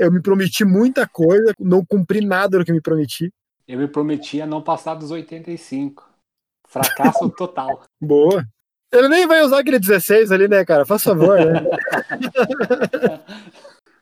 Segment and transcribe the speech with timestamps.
[0.00, 3.32] Eu me prometi muita coisa, não cumpri nada do que me prometi.
[3.66, 6.08] Eu me prometi a não passar dos 85.
[6.66, 7.82] Fracasso total.
[8.00, 8.44] Boa.
[8.92, 10.86] Ele nem vai usar aquele 16 ali, né, cara?
[10.86, 11.62] Faz favor, né?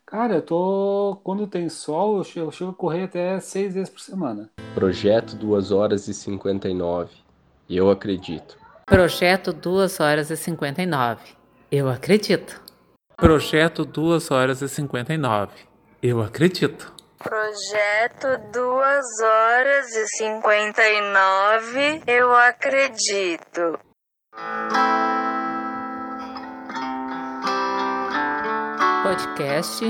[0.06, 1.20] cara, eu tô.
[1.24, 4.48] Quando tem sol, eu chego, eu chego a correr até seis vezes por semana.
[4.74, 7.11] Projeto 2 horas e 59.
[7.68, 8.56] Eu acredito.
[8.86, 11.20] Projeto 2 horas e 59.
[11.70, 12.62] Eu acredito.
[13.19, 15.51] Projeto 2 horas e 59.
[16.03, 16.95] Eu acredito.
[17.16, 22.02] Projeto 2 horas e 59.
[22.07, 23.79] Eu acredito.
[29.02, 29.83] Podcast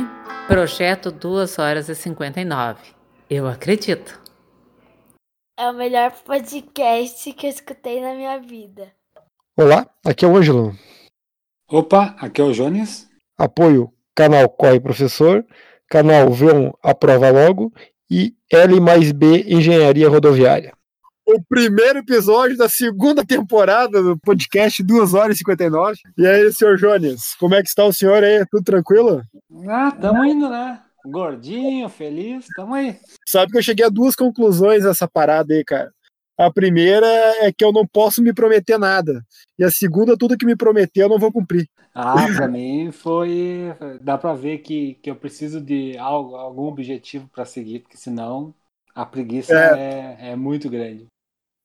[0.47, 2.95] Projeto 2 horas e 59.
[3.29, 4.21] Eu acredito.
[5.59, 8.93] É o melhor podcast que eu escutei na minha vida.
[9.57, 10.79] Olá, aqui é o Ângelo.
[11.69, 13.06] Opa, aqui é o Jones.
[13.39, 15.45] Apoio canal Corre Professor,
[15.89, 17.73] canal V1 Aprova Logo
[18.11, 20.73] e L mais B Engenharia Rodoviária.
[21.27, 25.99] O primeiro episódio da segunda temporada do podcast 2 horas e 59.
[26.17, 28.47] E aí, senhor Jones, como é que está o senhor aí?
[28.51, 29.23] Tudo tranquilo?
[29.69, 30.81] Ah, tamo indo, né?
[31.05, 32.97] Gordinho, feliz, tamo aí.
[33.27, 35.93] Sabe que eu cheguei a duas conclusões nessa parada aí, cara.
[36.39, 37.07] A primeira
[37.41, 39.23] é que eu não posso me prometer nada.
[39.59, 41.69] E a segunda, tudo que me prometer eu não vou cumprir.
[41.99, 43.75] Ah, pra mim foi.
[44.03, 48.55] Dá pra ver que, que eu preciso de algo, algum objetivo para seguir, porque senão
[48.95, 51.07] a preguiça é, é, é muito grande.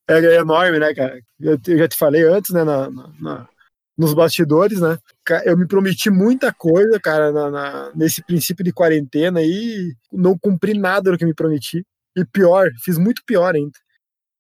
[0.10, 1.20] É, é, enorme, né, cara?
[1.38, 3.50] Eu, eu, já te falei antes, né, na, na,
[3.98, 4.98] nos bastidores, né?
[5.44, 10.74] Eu me prometi muita coisa, cara, na, na, nesse princípio de quarentena e não cumpri
[10.74, 11.86] nada do que me prometi.
[12.16, 13.78] E pior, fiz muito pior ainda.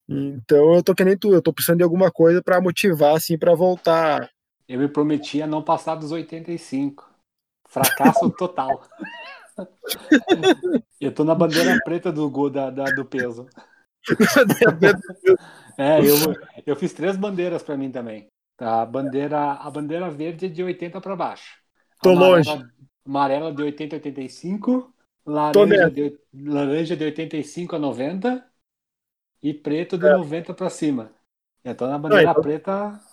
[0.08, 3.38] Então eu tô que nem tu, eu tô precisando de alguma coisa para motivar, assim,
[3.38, 4.30] para voltar.
[4.72, 7.06] Eu me prometi a não passar dos 85.
[7.68, 8.82] Fracasso total.
[10.98, 13.50] eu tô na bandeira preta do gol da, da, do peso.
[15.78, 16.16] é, eu,
[16.66, 18.28] eu fiz três bandeiras para mim também.
[18.58, 21.58] A bandeira, a bandeira verde é de 80 para baixo.
[22.02, 22.66] Tô amarela, longe.
[23.06, 24.94] Amarela de 80 a 85.
[25.26, 28.46] Laranja de, laranja de 85 a 90
[29.44, 30.14] e preto de é.
[30.14, 31.12] 90 para cima.
[31.62, 32.42] Então na bandeira então...
[32.42, 33.11] preta.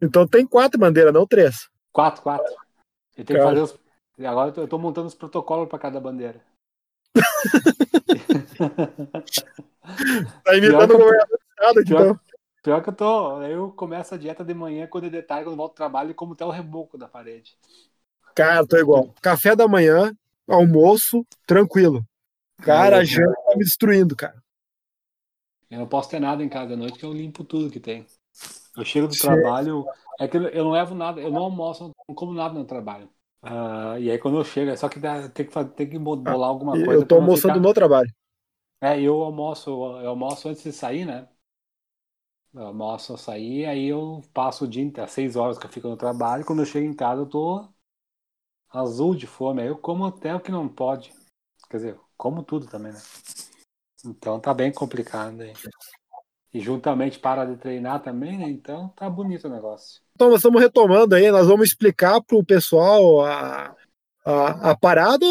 [0.00, 1.68] Então tem quatro bandeiras, não três.
[1.92, 2.52] Quatro, quatro.
[3.16, 3.78] Eu tenho que fazer os...
[4.18, 6.40] Agora eu tô montando os protocolos para cada bandeira.
[10.44, 12.20] tá imitando o governador do estado, pior, então.
[12.62, 13.42] Pior que eu tô.
[13.42, 16.34] Eu começo a dieta de manhã, quando é de tarde, quando volto ao trabalho, como
[16.34, 17.56] até o reboco da parede.
[18.34, 19.14] Cara, tô igual.
[19.20, 20.14] Café da manhã,
[20.46, 22.04] almoço, tranquilo.
[22.62, 24.40] Cara, a janta tá me destruindo, cara.
[25.70, 28.06] Eu não posso ter nada em casa à noite que eu limpo tudo que tem.
[28.76, 29.20] Eu chego do Sim.
[29.20, 29.84] trabalho,
[30.18, 33.08] é que eu não levo nada, eu não almoço, não como nada no trabalho.
[33.42, 35.98] Uh, e aí quando eu chego, é só que dá, tem que fazer, tem que
[35.98, 37.02] bolar ah, alguma coisa.
[37.02, 37.66] Eu tô almoçando ficar...
[37.66, 38.10] no trabalho.
[38.82, 41.28] É, eu almoço, eu almoço antes de sair, né?
[42.52, 45.70] Eu almoço a sair, aí eu passo o dia inteiro, às seis horas que eu
[45.70, 47.68] fico no trabalho, quando eu chego em casa eu tô
[48.68, 51.12] azul de fome, aí eu como até o que não pode.
[51.68, 53.00] Quer dizer, como tudo também, né?
[54.04, 55.52] Então tá bem complicado aí.
[56.52, 58.48] E juntamente para de treinar também, né?
[58.48, 60.00] Então tá bonito o negócio.
[60.14, 63.76] Então nós estamos retomando aí, nós vamos explicar pro pessoal a,
[64.24, 65.24] a, a parada.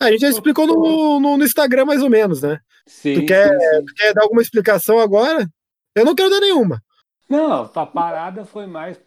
[0.00, 2.60] A gente já explicou no, no, no, Instagram mais ou menos, né?
[2.86, 3.84] Sim, tu, quer, sim, sim.
[3.84, 5.46] tu quer dar alguma explicação agora?
[5.94, 6.82] Eu não quero dar nenhuma.
[7.28, 8.98] Não, a parada foi mais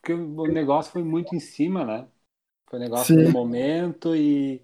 [0.00, 2.06] porque o negócio foi muito em cima, né?
[2.66, 3.24] Foi um negócio sim.
[3.24, 4.62] do momento e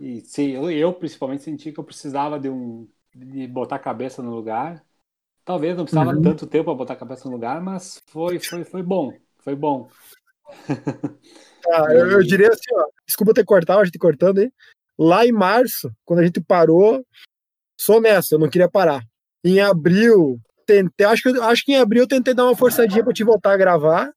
[0.00, 4.22] e sim, eu, eu principalmente senti que eu precisava de um de botar a cabeça
[4.22, 4.84] no lugar.
[5.44, 6.22] Talvez não precisava uhum.
[6.22, 9.88] tanto tempo para botar a cabeça no lugar, mas foi foi foi bom, foi bom.
[11.66, 14.52] Ah, eu, eu, diria assim, ó, desculpa ter cortado, a gente cortando aí.
[14.98, 17.02] Lá em março, quando a gente parou,
[17.80, 19.02] sou honesto, eu não queria parar.
[19.42, 23.14] Em abril, tentei, acho que acho que em abril eu tentei dar uma forçadinha para
[23.14, 24.12] te voltar a gravar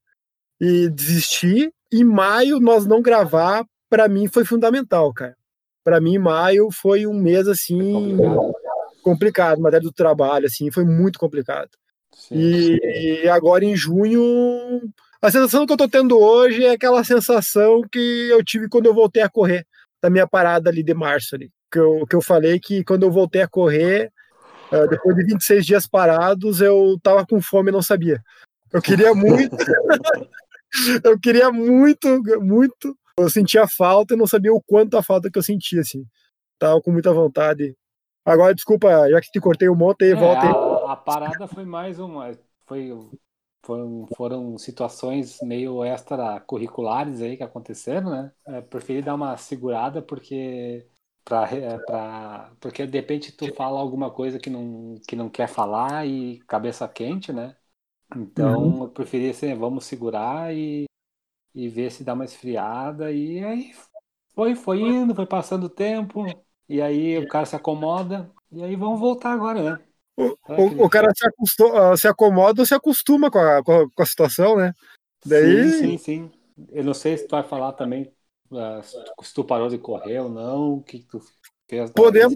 [0.60, 1.72] e desistir.
[1.90, 5.38] Em maio nós não gravar, para mim foi fundamental, cara
[5.88, 8.54] para mim, maio foi um mês assim complicado,
[9.08, 11.70] complicado matéria do trabalho, assim, foi muito complicado.
[12.14, 13.28] Sim, e, sim.
[13.30, 14.82] agora em junho,
[15.22, 18.94] a sensação que eu tô tendo hoje é aquela sensação que eu tive quando eu
[18.94, 19.66] voltei a correr,
[20.02, 21.50] da minha parada ali de março ali.
[21.72, 24.12] Que eu, que eu falei que quando eu voltei a correr,
[24.74, 28.22] uh, depois de 26 dias parados, eu tava com fome e não sabia.
[28.74, 29.56] Eu queria muito.
[31.04, 35.40] eu queria muito, muito eu sentia falta e não sabia o quanto a falta que
[35.40, 36.06] eu sentia, assim.
[36.60, 37.76] Tava com muita vontade.
[38.28, 40.54] Agora, desculpa, já que te cortei um monte aí, é, volta aí.
[40.56, 42.38] A, a, parada foi mais uma.
[42.66, 42.90] Foi
[43.66, 48.34] foram, foram situações meio extracurriculares aí que aconteceram, né?
[48.48, 50.88] É, preferi dar uma segurada porque
[51.26, 55.48] pra, é, pra, porque de repente tu fala alguma coisa que não, que não quer
[55.50, 57.58] falar e cabeça quente, né?
[58.16, 58.84] Então Uhum.
[58.84, 60.86] eu preferi assim, vamos segurar e,
[61.56, 63.74] e ver se dá uma esfriada e aí
[64.36, 68.76] foi, foi indo, foi passando o tempo e aí o cara se acomoda e aí
[68.76, 69.80] vamos voltar agora, né?
[70.18, 74.02] O, Ah, o, o cara se, acostuma, se acomoda ou se acostuma com a, com
[74.02, 74.74] a, situação, né?
[75.26, 76.32] Daí, Sim, sim, sim.
[76.72, 78.12] Eu não sei se tu vai falar também
[78.52, 81.22] ah, se tu- parou de correr ou não, o que tu
[81.68, 82.36] fez Podemos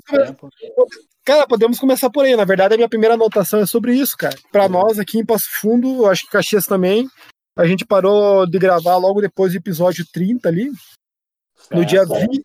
[1.23, 2.35] cara, podemos começar por aí.
[2.35, 4.37] Na verdade, a minha primeira anotação é sobre isso, cara.
[4.51, 7.07] Pra nós aqui em Passo Fundo, acho que Caxias também,
[7.55, 10.69] a gente parou de gravar logo depois do episódio 30 ali.
[11.71, 12.29] No dia Certo.
[12.31, 12.43] 20,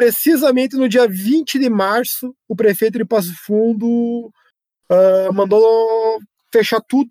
[0.00, 4.32] precisamente no dia 20 de março, o prefeito de Passo Fundo
[4.88, 6.18] ah, mandou
[6.50, 7.10] fechar tudo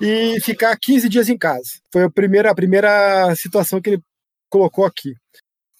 [0.00, 1.68] e ficar 15 dias em casa.
[1.92, 4.02] Foi a primeira, a primeira situação que ele
[4.48, 5.14] colocou aqui.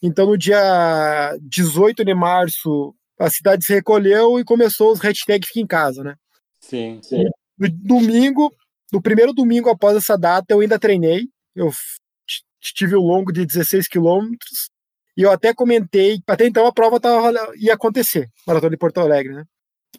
[0.03, 5.61] Então, no dia 18 de março, a cidade se recolheu e começou os hashtags Fica
[5.61, 6.17] em Casa, né?
[6.59, 7.23] Sim, sim.
[7.57, 8.53] No domingo,
[8.93, 11.29] no primeiro domingo após essa data, eu ainda treinei.
[11.55, 11.71] Eu
[12.61, 14.75] tive o longo de 16 quilômetros
[15.17, 19.33] e eu até comentei, até então a prova tava, ia acontecer, Maratona de Porto Alegre,
[19.35, 19.45] né?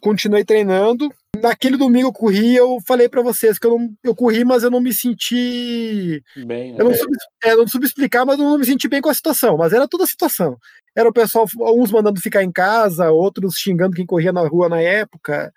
[0.00, 1.12] Continuei treinando.
[1.42, 4.70] Naquele domingo eu corri, eu falei pra vocês que eu, não, eu corri, mas eu
[4.70, 6.80] não me senti Bem, né?
[6.80, 9.14] eu não soube, é, não soube explicar, mas eu não me senti bem com a
[9.14, 9.56] situação.
[9.56, 10.56] Mas era toda a situação.
[10.96, 14.80] Era o pessoal, uns mandando ficar em casa, outros xingando quem corria na rua na
[14.80, 15.52] época.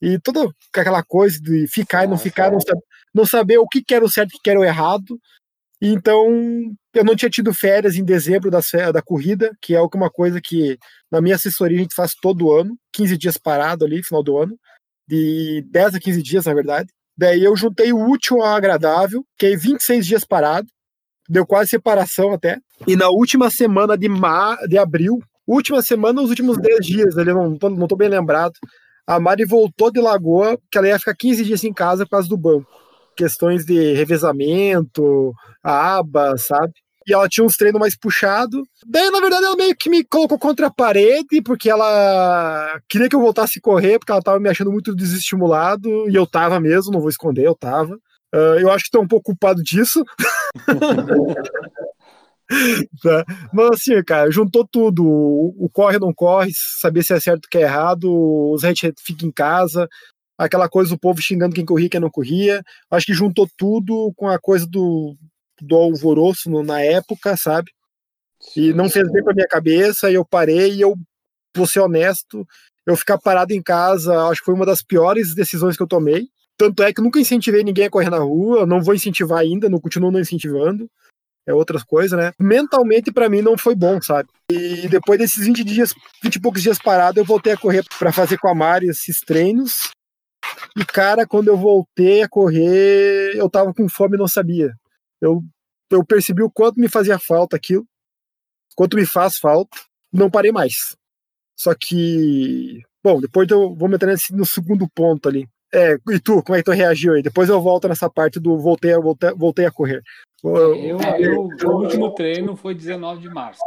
[0.00, 2.72] E toda aquela coisa de ficar e não Nossa, ficar, não, é.
[3.14, 5.18] não saber o que era o certo e o que era o errado.
[5.80, 6.26] Então,
[6.92, 8.60] eu não tinha tido férias em dezembro da,
[8.92, 10.76] da corrida, que é uma coisa que
[11.10, 14.58] na minha assessoria a gente faz todo ano, 15 dias parado ali, final do ano,
[15.06, 16.88] de 10 a 15 dias, na verdade.
[17.16, 20.68] Daí eu juntei o útil ao agradável, fiquei 26 dias parado,
[21.28, 22.58] deu quase separação até.
[22.86, 27.32] E na última semana de, ma de abril, última semana, os últimos 10 dias, ali,
[27.32, 28.54] não tô, não bem lembrado,
[29.06, 32.28] a Mari voltou de Lagoa, que ela ia ficar 15 dias em casa por causa
[32.28, 32.70] do banco.
[33.18, 35.32] Questões de revezamento,
[35.62, 36.72] aba, sabe?
[37.06, 38.62] E ela tinha uns treinos mais puxados.
[38.86, 43.16] Daí, na verdade, ela meio que me colocou contra a parede, porque ela queria que
[43.16, 46.92] eu voltasse a correr, porque ela tava me achando muito desestimulado, e eu tava mesmo,
[46.92, 47.98] não vou esconder, eu tava.
[48.32, 50.04] Ah, eu acho que tô um pouco culpado disso.
[53.02, 53.24] Tá?
[53.52, 55.04] Mas assim, cara, juntou tudo.
[55.04, 58.10] O, o corre não corre, saber se é certo ou que é errado,
[58.52, 59.86] os haters fica em casa,
[60.38, 62.62] aquela coisa do povo xingando quem corria e quem não corria.
[62.90, 65.16] Acho que juntou tudo com a coisa do,
[65.60, 67.70] do alvoroço no- na época, sabe?
[68.56, 70.94] E não fez bem pra minha cabeça, e eu parei, e eu
[71.56, 72.46] vou ser honesto,
[72.86, 76.28] eu ficar parado em casa, acho que foi uma das piores decisões que eu tomei.
[76.56, 79.68] Tanto é que eu nunca incentivei ninguém a correr na rua, não vou incentivar ainda,
[79.68, 80.88] não continuo não incentivando.
[81.46, 82.32] É outras coisas, né?
[82.38, 84.28] Mentalmente, pra mim, não foi bom, sabe?
[84.52, 88.12] E depois desses 20 dias, 20 e poucos dias parado, eu voltei a correr pra
[88.12, 89.90] fazer com a Mari esses treinos.
[90.76, 94.72] E, cara, quando eu voltei a correr, eu tava com fome e não sabia.
[95.20, 95.42] Eu,
[95.90, 97.84] eu percebi o quanto me fazia falta aquilo,
[98.76, 99.76] quanto me faz falta,
[100.12, 100.96] não parei mais.
[101.56, 105.48] Só que, bom, depois eu vou meter nesse, no segundo ponto ali.
[105.74, 107.22] É, e tu, como é que tu reagiu aí?
[107.22, 110.02] Depois eu volto nessa parte do voltei, a- voltei, voltei a correr.
[110.42, 113.60] Eu, eu, o último treino foi 19 de março.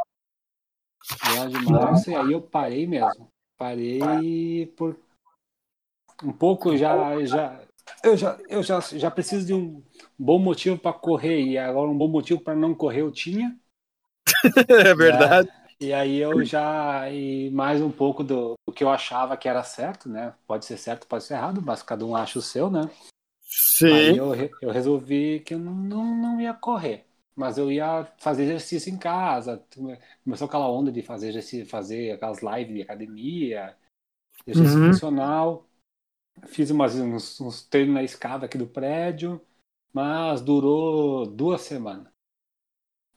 [1.25, 3.29] 19 de março, e aí eu parei mesmo.
[3.57, 4.97] Parei por
[6.23, 7.25] um pouco já.
[7.25, 7.61] já
[8.03, 9.83] eu já, eu já, já preciso de um
[10.17, 13.57] bom motivo para correr, e agora um bom motivo para não correr eu tinha.
[14.69, 15.49] é verdade.
[15.79, 17.09] E aí eu já.
[17.09, 20.33] E mais um pouco do, do que eu achava que era certo, né?
[20.45, 22.89] Pode ser certo, pode ser errado, mas cada um acha o seu, né?
[23.83, 24.17] Aí Sim.
[24.17, 28.43] eu, re- eu resolvi que eu não, não, não ia correr, mas eu ia fazer
[28.43, 29.63] exercício em casa.
[30.23, 33.75] Começou aquela onda de fazer exercício, fazer aquelas lives de academia,
[34.45, 34.93] exercício Uhum.
[34.93, 35.67] funcional.
[36.47, 39.41] Fiz umas, uns, uns treinos na escada aqui do prédio,
[39.93, 42.11] mas durou duas semanas.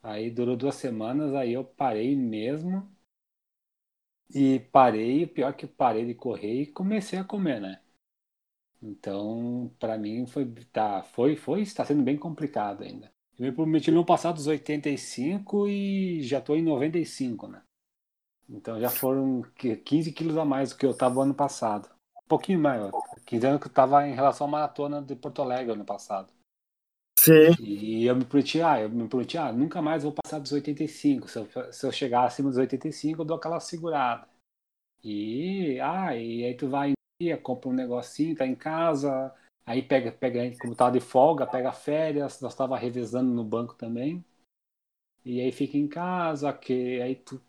[0.04, 2.88] Aí durou duas semanas, aí eu parei mesmo.
[4.34, 7.80] E parei, pior é que parei de correr e comecei a comer, né?
[8.82, 13.10] Então, para mim foi tá, foi foi está sendo bem complicado ainda.
[13.38, 17.62] Eu me prometi não passar dos 85 e já tô em 95, né?
[18.48, 21.88] Então já foram que- 15 quilos a mais do que eu tava ano passado.
[22.24, 25.72] Um pouquinho mais, 15 anos que eu tava em relação à maratona de Porto Alegre
[25.72, 26.32] ano passado.
[27.18, 27.54] Sim.
[27.60, 31.28] E eu me prometi, ah, eu me prometi, ah, nunca mais vou passar dos 85.
[31.28, 34.28] Se eu, se eu chegar acima dos 85, eu dou aquela segurada.
[35.02, 39.32] E, ah, e aí tu vai em dia, compra um negocinho, tá em casa,
[39.66, 44.22] Aí pega, pega, como tava de folga, pega férias, nós tava revezando no banco também.
[45.24, 47.42] E aí fica em casa, que aí tu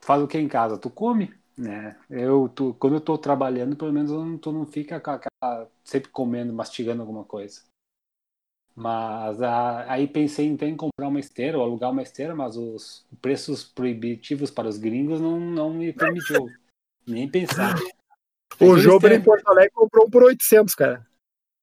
[0.00, 0.78] faz o que em casa?
[0.78, 1.96] Tu come, né?
[2.10, 5.70] Eu, tu, quando eu tô trabalhando, pelo menos eu não, tu não fica com aquela-
[5.84, 7.62] sempre comendo, mastigando alguma coisa.
[8.74, 13.06] Mas ah, aí pensei então em comprar uma esteira ou alugar uma esteira, mas os
[13.22, 16.50] preços proibitivos para os gringos não, não me permitiu
[17.06, 17.74] nem pensar.
[18.60, 21.06] O esteira- em Porto Alegre comprou um por 800, cara.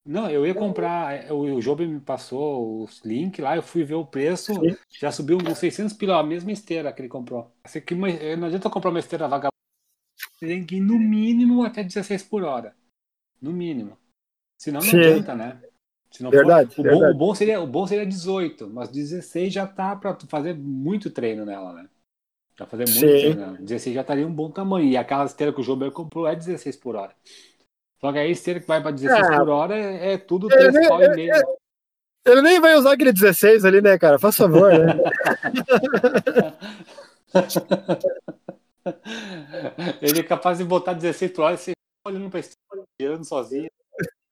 [0.05, 3.93] Não, eu ia comprar, o, o Job me passou os link lá, eu fui ver
[3.93, 4.75] o preço, Sim.
[4.99, 7.49] já subiu uns 600 pila, a mesma esteira que ele comprou.
[7.63, 9.52] Assim, que uma- não adianta comprar uma esteira vagabunda,
[10.39, 12.75] tem que ir no mínimo até 16 por hora.
[13.41, 13.97] No mínimo.
[14.57, 14.99] Senão não Sim.
[14.99, 15.61] adianta, né?
[16.11, 17.15] Se Verdade, for, o, bom, verdade.
[17.15, 21.09] o, bom seria, o bom seria 18, mas 16 já tá pra tu fazer muito
[21.09, 21.89] treino nela, né?
[22.55, 23.07] Pra fazer muito Sim.
[23.07, 23.57] treino nela.
[23.57, 24.87] 16 já estaria um bom tamanho.
[24.87, 27.15] E aquela esteira que o Jober comprou é 16 por hora.
[27.99, 29.37] Só que aí a esteira que vai pra 16 Ah.
[29.39, 31.33] por hora é, é tudo É, 3 né, pau e meio.
[32.25, 34.19] Ele nem vai usar aquele 16 ali, né, cara?
[34.19, 34.93] Faz favor, né?
[40.01, 41.71] Ele é capaz de botar 16 por hora e você
[42.05, 43.69] olhando pra estrela, tirando sozinho.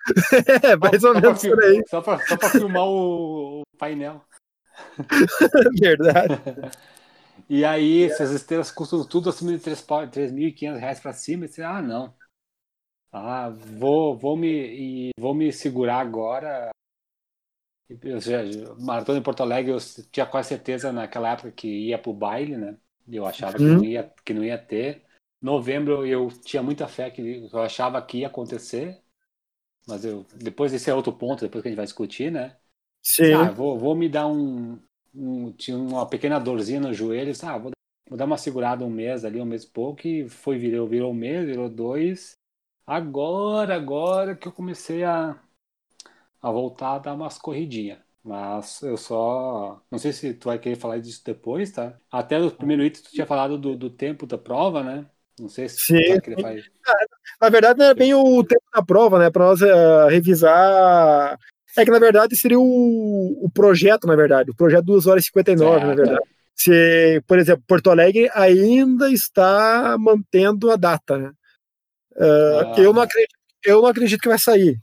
[0.63, 1.83] É, mais ou menos por aí.
[1.87, 4.23] Só pra, só pra filmar o, o painel.
[5.79, 6.41] Verdade.
[7.49, 11.45] E aí, essas estrelas custam tudo acima de 3 pau- 3.500 reais pra cima.
[11.45, 12.13] E você, ah, não.
[13.11, 16.71] Ah, vou, vou, me, e vou me segurar agora.
[18.03, 18.39] Eu já,
[18.79, 19.77] maratona em Porto Alegre, eu
[20.11, 22.77] tinha quase certeza naquela época que ia pro baile, né?
[23.11, 23.81] Eu achava que, Hum.
[23.81, 25.05] não ia, que não ia ter.
[25.41, 29.01] Novembro eu tinha muita fé que eu achava que ia acontecer.
[29.87, 32.57] Mas eu, depois esse é outro ponto, depois que a gente vai discutir, né?
[33.01, 33.47] Sim.
[33.47, 34.79] Ah, vou, vou me dar um,
[35.13, 37.33] um- Tinha uma pequena dorzinha no joelho.
[37.43, 37.71] Ah, vou,
[38.09, 40.07] vou dar uma segurada um mês ali, um mês e pouco.
[40.07, 42.35] E foi, virou, virou um mês, virou dois.
[42.85, 45.41] Agora, agora que eu comecei a,
[46.41, 47.99] a voltar a dar umas corridinhas.
[48.23, 49.81] Mas eu só.
[49.89, 51.97] Não sei se tu vai querer falar disso depois, tá?
[52.11, 55.05] Até no primeiro item tu tinha falado do, do tempo da prova, né?
[55.39, 56.55] Não sei se Sim, tu vai querer falar.
[57.41, 59.31] Na verdade, não é bem o tempo da prova, né?
[59.31, 61.37] Para nós eh, revisar.
[61.77, 64.51] É que, na verdade, seria o, o projeto, na verdade.
[64.51, 65.97] O projeto 2 horas e 59, na Certo.
[65.97, 66.29] verdade.
[66.55, 71.31] Se, por exemplo, Porto Alegre ainda está mantendo a data, né?
[72.17, 72.81] Ah, Ah.
[72.81, 73.35] eu, não acredito,
[73.65, 74.77] eu não acredito que vai sair.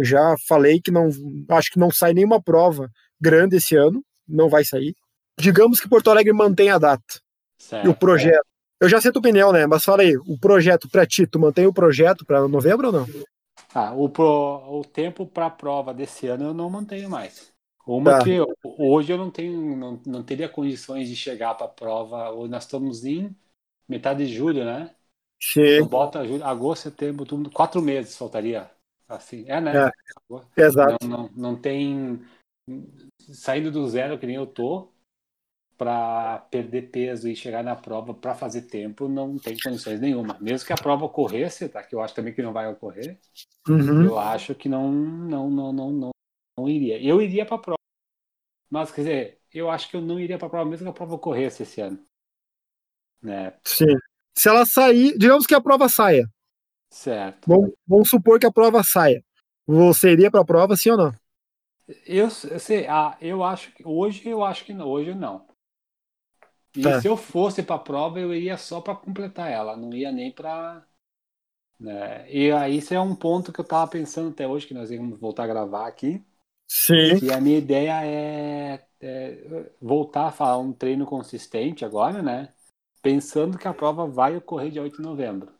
[0.00, 1.08] Já falei que não.
[1.50, 4.02] Acho que não sai nenhuma prova grande esse ano.
[4.26, 4.94] Não vai sair.
[5.38, 7.02] Digamos que Porto Alegre mantém a data
[7.84, 7.94] e o Certo.
[7.94, 8.46] projeto.
[8.80, 9.66] Eu já sei a tua opinião, né?
[9.66, 13.06] Mas fala aí, o projeto pra ti, tu mantém o projeto pra novembro ou não?
[13.74, 14.24] Ah, o, pro,
[14.80, 17.52] o tempo para a prova desse ano eu não mantenho mais.
[17.86, 18.24] Uma Tá.
[18.24, 22.30] que eu- hoje eu não tenho, não, não teria condições de chegar para a prova.
[22.30, 23.34] Hoje nós estamos em
[23.88, 24.94] metade de julho, né?
[25.40, 28.70] Sim, Bota julho, agosto, setembro, tudo, quatro meses faltaria.
[29.16, 29.88] Assim, é, né?
[29.88, 30.62] É.
[30.62, 31.06] exato.
[31.06, 32.24] Não, não, não tem
[33.18, 34.92] saindo do zero que nem eu tô
[35.76, 40.38] para perder peso e chegar na prova para fazer tempo não tem condições nenhuma.
[40.40, 41.82] Mesmo que a prova ocorresse, tá?
[41.82, 43.18] Que eu acho também que não vai ocorrer.
[43.68, 44.04] Uhum.
[44.04, 46.10] Eu acho que não, não, não, não, não,
[46.56, 47.02] não iria.
[47.02, 47.78] Eu iria para a prova,
[48.70, 50.94] mas quer dizer, eu acho que eu não iria para a prova mesmo que a
[50.94, 52.00] prova ocorresse esse ano,
[53.20, 53.58] né?
[53.64, 53.96] Sim.
[54.36, 56.24] Se ela sair, digamos que a prova saia.
[56.92, 57.48] Certo.
[57.48, 59.24] Vamos, vamos supor que a prova saia.
[59.66, 61.12] Você iria pra prova, sim ou não?
[62.06, 65.46] Eu, sei, ah, eu acho que hoje eu acho que não, hoje não.
[66.76, 67.00] E Tá.
[67.00, 70.30] se eu fosse para a prova, eu iria só para completar ela, não ia nem
[70.30, 70.82] para
[71.80, 72.30] né?
[72.30, 75.18] E aí isso é um ponto que eu tava pensando até hoje que nós íamos
[75.18, 76.24] voltar a gravar aqui.
[76.68, 77.20] Sim.
[77.22, 82.52] E a minha ideia é, é voltar a falar um treino consistente agora, né?
[83.02, 85.52] Pensando que a prova vai ocorrer dia 8 de novembro.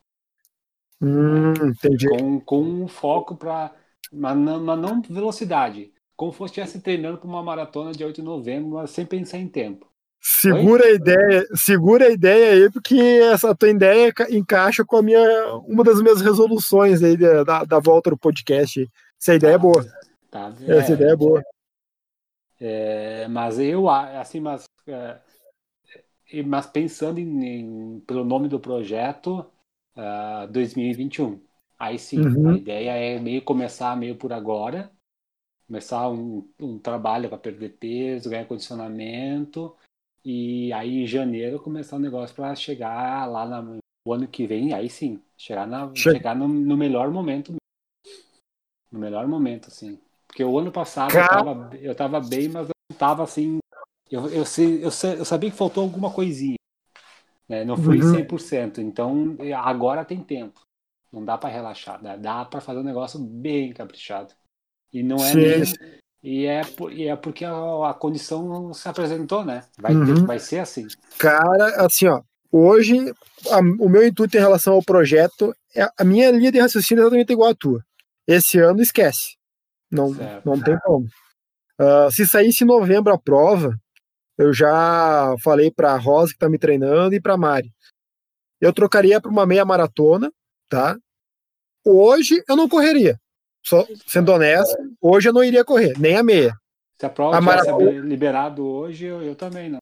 [1.03, 2.09] Hum, entendi.
[2.09, 3.73] Com, com um foco para.
[4.13, 5.93] Mas não, mas não velocidade.
[6.15, 9.39] Como se fosse estivesse treinando para uma maratona dia 8 de novembro, mas sem pensar
[9.39, 9.87] em tempo.
[10.21, 15.03] Segura a ideia, segura a ideia aí, porque essa tua ideia ca- encaixa com a
[15.03, 15.21] minha,
[15.67, 18.89] uma das minhas resoluções aí da, da, volta do podcast.
[19.21, 19.85] Essa ideia é boa.
[20.31, 20.53] Tá?
[20.69, 21.43] Essa É, ideia é boa.
[22.61, 25.19] é, mas eu, assim, mas, é,
[26.47, 27.45] mas pensando em,
[27.97, 29.45] em- pelo nome do projeto,
[29.97, 31.41] ah, 2021.
[31.79, 32.51] Aí sim, Uhum.
[32.51, 34.91] a ideia é meio começar meio por agora,
[35.67, 39.75] começar um, um trabalho para perder peso, ganhar condicionamento,
[40.25, 44.73] e aí em janeiro começar um negócio para chegar lá na- no ano que vem,
[44.75, 47.55] aí sim, chegar, na, Che- chegar no, no melhor momento.
[48.91, 49.99] No melhor momento, assim.
[50.27, 53.59] Porque o ano passado eu Cara- tava, eu tava bem, mas eu não tava assim.
[54.11, 54.85] Eu, eu, eu, sei-
[55.19, 56.57] eu sabia que faltou alguma coisinha.
[57.53, 57.67] Né?
[57.67, 58.13] Não fui Uhum.
[58.15, 58.79] 100%.
[58.81, 60.59] Então agora tem tempo.
[61.13, 62.03] Não dá para relaxar.
[62.03, 64.33] Dá, dá para fazer um negócio bem caprichado.
[64.91, 65.65] E não é nem-
[66.23, 69.65] e é, e é porque a, a condição se apresentou, né?
[69.79, 70.25] Vai, ter- Uhum.
[70.25, 70.87] vai ser assim.
[71.19, 72.97] Cara, assim, ó, hoje
[73.51, 77.05] a- o meu intuito em relação ao projeto, é, a minha linha de raciocínio é
[77.05, 77.85] exatamente igual à tua.
[78.27, 79.37] Esse ano esquece.
[79.91, 80.47] Não, Certo.
[80.47, 81.07] não tem como.
[81.79, 83.77] Ah, se saísse em novembro a prova,
[84.39, 87.71] eu já falei pra Rosa que tá me treinando e pra Mari.
[88.61, 90.33] Eu trocaria para uma meia maratona,
[90.69, 90.97] tá?
[91.85, 93.19] Hoje eu não correria.
[93.65, 96.55] Só sendo honesto, hoje eu não iria correr, nem a meia.
[96.99, 99.81] Se a prova A maratona- liberado hoje, eu, eu também não.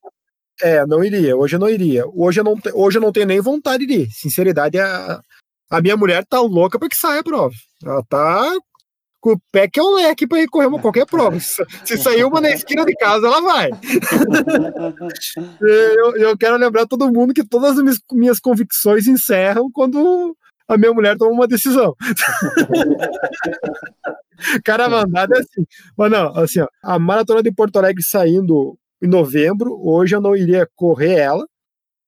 [0.63, 1.37] É, não iria.
[1.37, 2.05] Hoje eu não iria.
[2.07, 4.11] Hoje eu não, hoje eu não tenho nem vontade de ir.
[4.11, 5.21] Sinceridade, a,
[5.71, 7.55] a minha mulher tá louca pra que saia a prova.
[7.83, 8.59] Ela tá
[9.21, 11.39] com o pé que é um leque pra ir correr qualquer prova.
[11.41, 13.71] Se, sair uma na esquina de casa, ela vai.
[15.61, 20.37] Eu, eu quero lembrar todo mundo que todas as minhas, minhas convicções encerram quando
[20.67, 21.95] a minha mulher toma uma decisão.
[24.65, 25.67] Cara, mandada é assim.
[25.97, 30.37] Mas não, assim, ó, a maratona de Porto Alegre saindo em novembro, hoje eu não
[30.37, 31.47] iria correr ela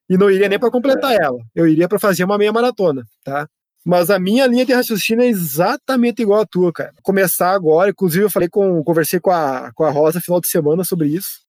[0.08, 1.38] e não iria nem para completar ela.
[1.54, 3.48] Eu iria para fazer uma meia maratona, tá?
[3.84, 6.94] Mas a minha linha de raciocínio é exatamente igual à tua, cara.
[7.02, 10.84] Começar agora, inclusive eu falei com, conversei com a, com a Rosa final de semana
[10.84, 11.40] sobre isso.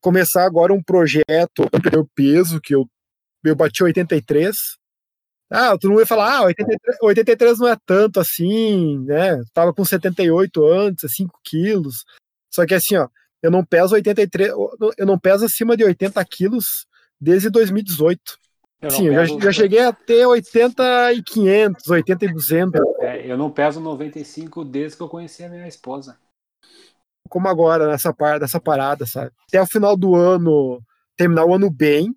[0.00, 2.88] Começar agora um projeto, meu peso, que eu,
[3.44, 4.56] eu bati 83.
[5.50, 9.42] Ah, todo mundo vai falar, ah, 83, 83 não é tanto assim, né?
[9.52, 12.04] Tava com 78 antes, 5 quilos.
[12.50, 13.08] Só que assim, ó,
[13.42, 14.50] eu não peso 83,
[14.96, 16.86] eu não peso acima de 80 quilos
[17.20, 18.20] desde 2018.
[18.84, 23.30] Eu Sim, eu já, já cheguei a ter 80 e 500, 80 e 200, é,
[23.30, 26.18] eu não peso 95 desde que eu conheci a minha esposa.
[27.30, 29.32] como agora, nessa, par, nessa parada, sabe?
[29.48, 30.82] Até o final do ano,
[31.16, 32.14] terminar o ano bem,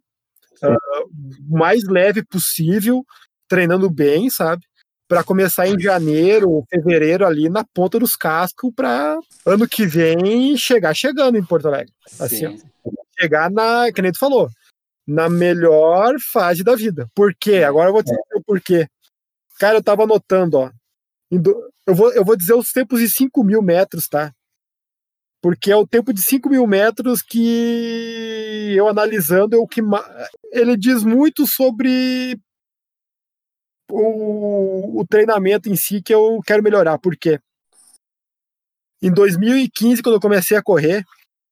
[0.62, 3.02] o mais leve possível,
[3.48, 4.64] treinando bem, sabe?
[5.08, 10.94] Para começar em janeiro, fevereiro ali na ponta dos cascos para ano que vem chegar
[10.94, 11.94] chegando em Porto Alegre.
[12.20, 12.70] Assim, Sim.
[13.18, 14.50] chegar na, que nem tu falou,
[15.08, 17.10] na melhor fase da vida.
[17.16, 17.64] Por quê?
[17.64, 18.88] Agora eu vou dizer o porquê.
[19.60, 20.72] Cara, eu tava anotando, ó.
[21.32, 24.34] Eu vou, eu vou dizer os tempos de 5 mil metros, tá?
[25.41, 29.82] Porque é o tempo de 5 mil metros que eu analisando é o que
[30.52, 32.38] ele diz muito sobre
[33.89, 36.98] o, o treinamento em si que eu quero melhorar.
[37.00, 37.39] Por quê?
[39.02, 41.04] Em 2015, quando eu comecei a correr,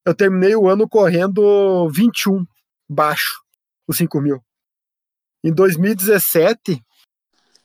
[0.06, 2.44] eu terminei o ano correndo 21
[2.90, 3.45] baixo,
[3.88, 4.44] os 5 mil.
[5.44, 6.84] Em 2017,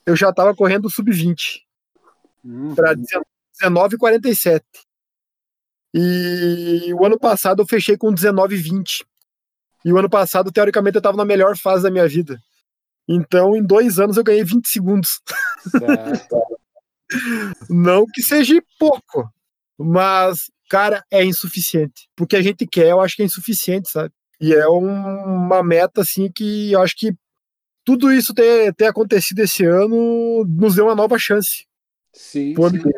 [0.06, 1.60] eu já estava correndo sub-20
[2.44, 4.62] Hum, para 19,47.
[5.92, 9.04] E o ano passado eu fechei com 19,20.
[9.84, 12.38] E o ano passado, teoricamente, eu estava na melhor fase da minha vida.
[13.08, 15.20] Então, em dois anos, eu ganhei 20 segundos.
[17.68, 19.28] Não que seja pouco,
[19.76, 22.08] mas, cara, é insuficiente.
[22.14, 24.14] Porque a gente quer, eu acho que é insuficiente, sabe?
[24.40, 27.12] E é um- uma meta, assim, que eu acho que
[27.84, 31.66] tudo isso ter, ter acontecido esse ano nos deu uma nova chance.
[32.12, 32.92] Sim, sim.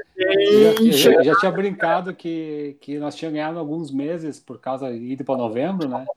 [0.88, 4.92] Eu já, eu já tinha brincado que, que nós tínhamos ganhado alguns meses por causa
[4.92, 6.10] de ir para novembro, né?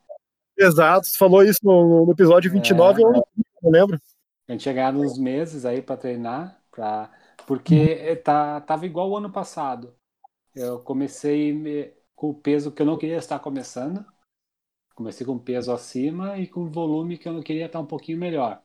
[0.57, 3.99] Exato, você falou isso no, no episódio 29, eu não- lembro.
[4.47, 7.11] A gente tinha ganhado uns meses aí para treinar, pra...
[7.47, 9.95] porque tá, tava igual o ano passado.
[10.55, 14.05] Eu comecei me- com o peso que eu não queria estar começando.
[14.95, 18.61] Comecei com peso acima e com volume que eu não queria estar um pouquinho melhor.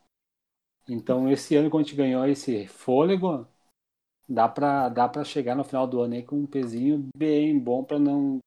[0.89, 3.45] Então, esse ano, quando a gente ganhou esse fôlego,
[4.31, 7.99] dá para dá chegar no final do ano aí com um pezinho bem bom para
[7.99, 8.39] não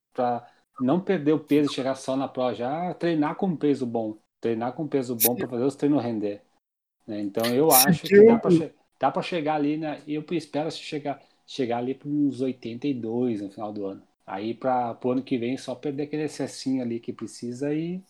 [0.81, 4.73] não perder o peso e chegar só na prova já treinar com peso bom treinar
[4.73, 6.43] com peso bom para fazer os treinos render
[7.07, 7.21] né?
[7.21, 8.51] então eu acho que dá para
[8.99, 13.73] dá para chegar ali né eu espero chegar chegar ali para uns 82 no final
[13.73, 17.73] do ano aí para o ano que vem só perder aquele excessinho ali que precisa
[17.75, 18.03] e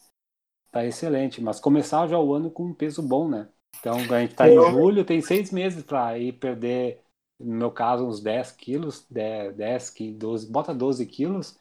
[0.73, 3.49] tá excelente mas começar já o ano com um peso bom né
[3.79, 7.05] então a gente tá em julho tem seis meses para ir perder
[7.39, 11.59] no meu caso, uns 10 quilos, 10, 10 15, 12, bota 12 quilos,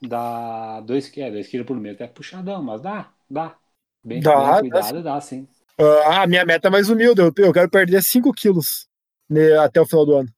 [0.00, 2.00] dá 2 quilos, 2 quilos por mês.
[2.00, 3.56] É puxadão, mas dá, dá.
[4.02, 5.48] Bem, Dá, bem dá cuidado, dá sim.
[5.78, 8.86] Ah, a minha meta é mais humilde, eu, eu quero perder 5 quilos
[9.28, 10.33] né, até o final do ano.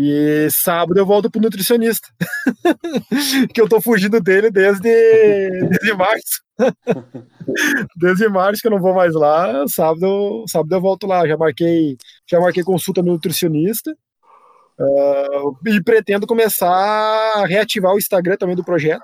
[0.00, 2.08] E sábado eu volto pro nutricionista.
[3.52, 4.82] que eu tô fugindo dele desde,
[5.68, 6.42] desde março.
[7.96, 9.64] desde março que eu não vou mais lá.
[9.68, 11.26] Sábado, eu- sábado eu volto lá.
[11.26, 11.96] Já marquei,
[12.30, 13.96] já marquei consulta no nutricionista.
[14.80, 19.02] Ah, e pretendo começar a reativar o Instagram também do projeto.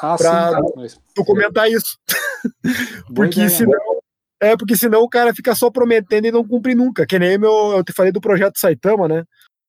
[0.00, 0.98] Ah, Pra- sim.
[1.14, 1.96] Tu comentar isso.
[3.14, 3.48] Porque ideia.
[3.50, 3.98] senão.
[4.40, 7.04] É, porque senão o cara fica só prometendo e não cumpre nunca.
[7.04, 9.24] Que nem meu, eu te falei do projeto Saitama, né?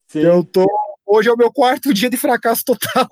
[0.09, 0.65] Sim, Eu tô
[1.11, 3.07] Hoje é o meu quarto dia de fracasso total.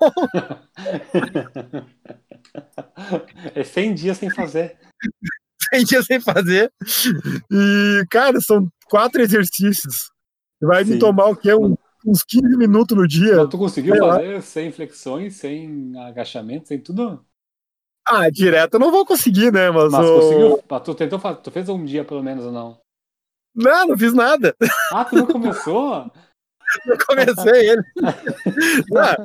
[3.54, 4.76] É 100 dias sem fazer.
[5.74, 6.72] 100 dias sem fazer.
[7.50, 10.10] E, cara, são quatro exercícios.
[10.60, 10.98] Vai me Sim.
[11.00, 11.52] tomar o quê?
[11.54, 13.36] Um- uns 15 minutos no dia.
[13.38, 14.14] Mas tu conseguiu sei lá.
[14.14, 17.24] fazer sem flexões, sem agachamento, sem tudo?
[18.06, 19.70] Ah, direto eu não vou conseguir, né?
[19.72, 20.62] Mas, Mas o- conseguiu?
[20.70, 22.80] Mas Tu tentou fazer, tu fez um dia pelo menos ou não?
[23.54, 24.54] Não, não fiz nada.
[24.92, 26.10] Ah, tu não começou?
[26.86, 27.82] Eu comecei ele.
[28.96, 29.16] Ah,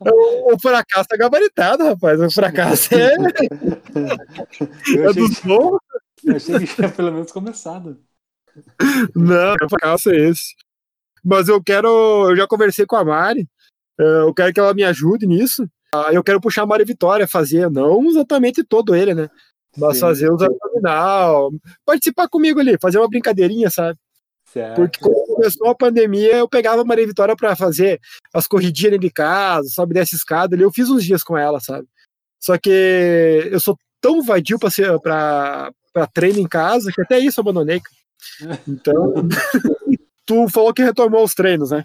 [0.00, 2.20] o, o fracasso é gabaritado, rapaz.
[2.20, 3.14] O fracasso é,
[4.94, 5.78] Eu é dos bons.
[6.24, 7.98] eu achei que tinha pelo menos começado.
[9.14, 10.54] Não, o fracasso é esse.
[11.24, 12.30] Mas eu quero.
[12.30, 13.48] Eu já conversei com a Mari.
[14.00, 15.66] eh, Eu quero que ela me ajude nisso.
[15.94, 19.28] Ah, Eu quero puxar a Mari Vitória a fazer, não exatamente todo ele, né?
[19.76, 20.00] Mas Sim.
[20.00, 21.50] fazer os abdominal,
[21.86, 23.98] participar comigo ali, fazer uma brincadeirinha, sabe?
[24.52, 24.76] Certo.
[24.76, 27.98] Porque quando começou a pandemia, eu pegava a Maria Vitória pra fazer
[28.34, 30.62] as corridinhas dentro de casa, sobe e desce escada ali.
[30.62, 31.88] Eu fiz uns dias com ela, sabe?
[32.38, 37.18] Só que eu sou tão vadio pra, ser, pra, pra treino em casa que até
[37.18, 37.80] isso eu abandonei.
[38.68, 39.14] Então,
[40.26, 41.84] tu falou que retomou os treinos, né?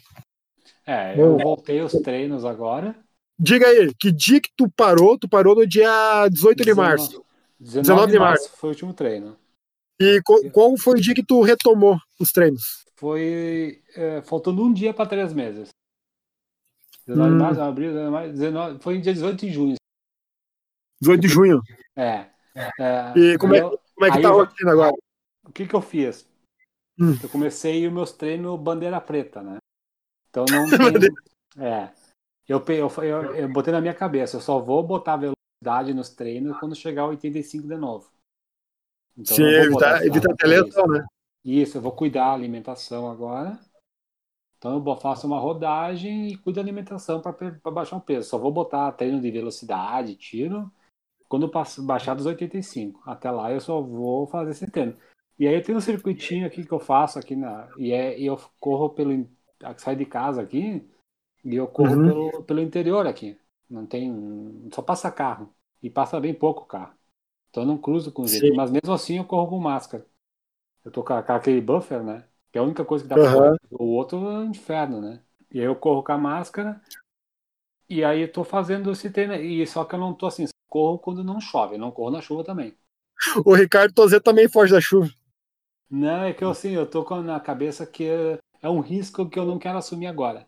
[0.85, 2.95] É, eu voltei os treinos agora.
[3.39, 5.17] Diga aí, que dia que tu parou?
[5.17, 7.23] Tu parou no dia 18 de março.
[7.59, 9.37] 19 de março foi o último treino.
[9.99, 12.85] E co- qual foi o dia que tu retomou os treinos?
[12.95, 13.81] Foi.
[13.95, 15.69] é, faltando um dia para três meses.
[17.05, 17.37] 19 Hum.
[17.37, 19.75] de março, abril, 19, 19, foi dia 18 de junho.
[21.01, 21.61] 18 de junho.
[21.95, 22.27] É.
[22.79, 24.93] é, E como é- eu- Como é que tá a rotina agora?
[25.45, 26.27] o que, que eu fiz?
[26.99, 27.15] Hum.
[27.21, 29.57] Eu comecei os meus treinos bandeira preta, né?
[30.29, 31.63] Então não tem.
[31.63, 31.89] é.
[32.47, 36.57] Eu, eu, eu, eu botei na minha cabeça, eu só vou botar velocidade nos treinos
[36.59, 38.09] quando chegar a 85 de novo.
[39.17, 41.05] Então, Sim, evitar, evitar até lesão, né?
[41.43, 43.59] Isso, eu vou cuidar da alimentação agora.
[44.57, 48.29] Então eu faço uma rodagem e cuido da alimentação para baixar o peso.
[48.29, 50.71] Só vou botar treino de velocidade, tiro,
[51.29, 53.01] quando eu passo- baixar dos 85.
[53.09, 54.97] Até lá eu só vou fazer esse treino.
[55.39, 57.71] E aí eu tenho um circuitinho aqui que eu faço aqui na.
[57.77, 59.29] E, é, e eu corro pelo.
[59.77, 60.87] Saio de casa aqui
[61.45, 62.01] e eu corro Uhum.
[62.01, 63.39] pelo, pelo interior aqui.
[63.69, 64.69] Não tem.
[64.73, 65.55] Só passa carro.
[65.83, 66.96] E passa bem pouco carro.
[67.57, 68.49] Então eu não cruzo com jeito.
[68.49, 68.55] Sim.
[68.55, 70.05] Mas mesmo assim eu corro com máscara.
[70.85, 72.27] Eu tô com a- aquele buffer, né?
[72.51, 73.29] Que é a única coisa que dá pra Aham.
[73.29, 73.59] correr.
[73.71, 75.23] O outro é um inferno, né?
[75.51, 76.81] E aí eu corro com a máscara.
[77.89, 79.33] E aí eu tô fazendo esse treino.
[79.35, 81.75] E só que eu não tô assim, corro quando não chove.
[81.75, 82.77] Eu não corro na chuva também.
[83.45, 85.09] O Ricardo Tozé também foge da chuva.
[85.89, 89.29] Não, é que eu assim, eu tô com na cabeça que é, é um risco
[89.29, 90.47] que eu não quero assumir agora.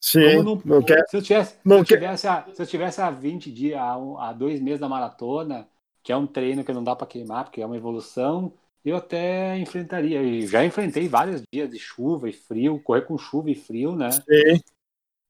[0.00, 1.04] Sim, Como não- não quer.
[1.04, 3.78] Se eu tivesse, Não se eu quer- tivesse, a, se eu tivesse há 20 dias,
[3.80, 5.68] há, um- há dois meses da maratona,
[6.02, 8.52] que é um treino que não dá para queimar, porque é uma evolução,
[8.84, 10.22] eu até enfrentaria.
[10.22, 14.10] E já enfrentei vários dias de chuva e frio, correr com chuva e frio, né?
[14.10, 14.60] Sim.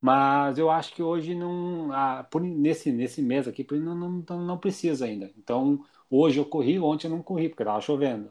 [0.00, 1.92] Mas eu acho que hoje não.
[1.92, 5.30] ah, por, nesse, nesse mês aqui, não, não, não, precisa ainda.
[5.36, 8.28] Então, hoje eu corri, ontem eu não corri, porque tava chovendo.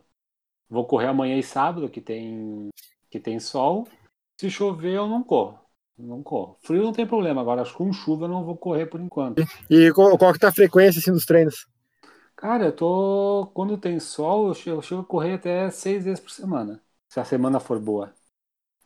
[0.70, 2.70] Vou correr amanhã e sábado, que tem,
[3.10, 3.88] que tem sol.
[4.40, 5.60] Se chover, eu não corro.
[5.98, 6.58] Não corro.
[6.62, 7.42] Frio não tem problema.
[7.42, 9.42] Agora, com chuva, eu não vou correr por enquanto.
[9.70, 11.68] E qual, qual que tá a frequência assim, dos treinos?
[12.42, 13.48] Cara, eu tô.
[13.54, 16.82] Quando tem sol, eu chego, eu chego a correr até seis vezes por semana.
[17.10, 18.14] Se a semana for boa.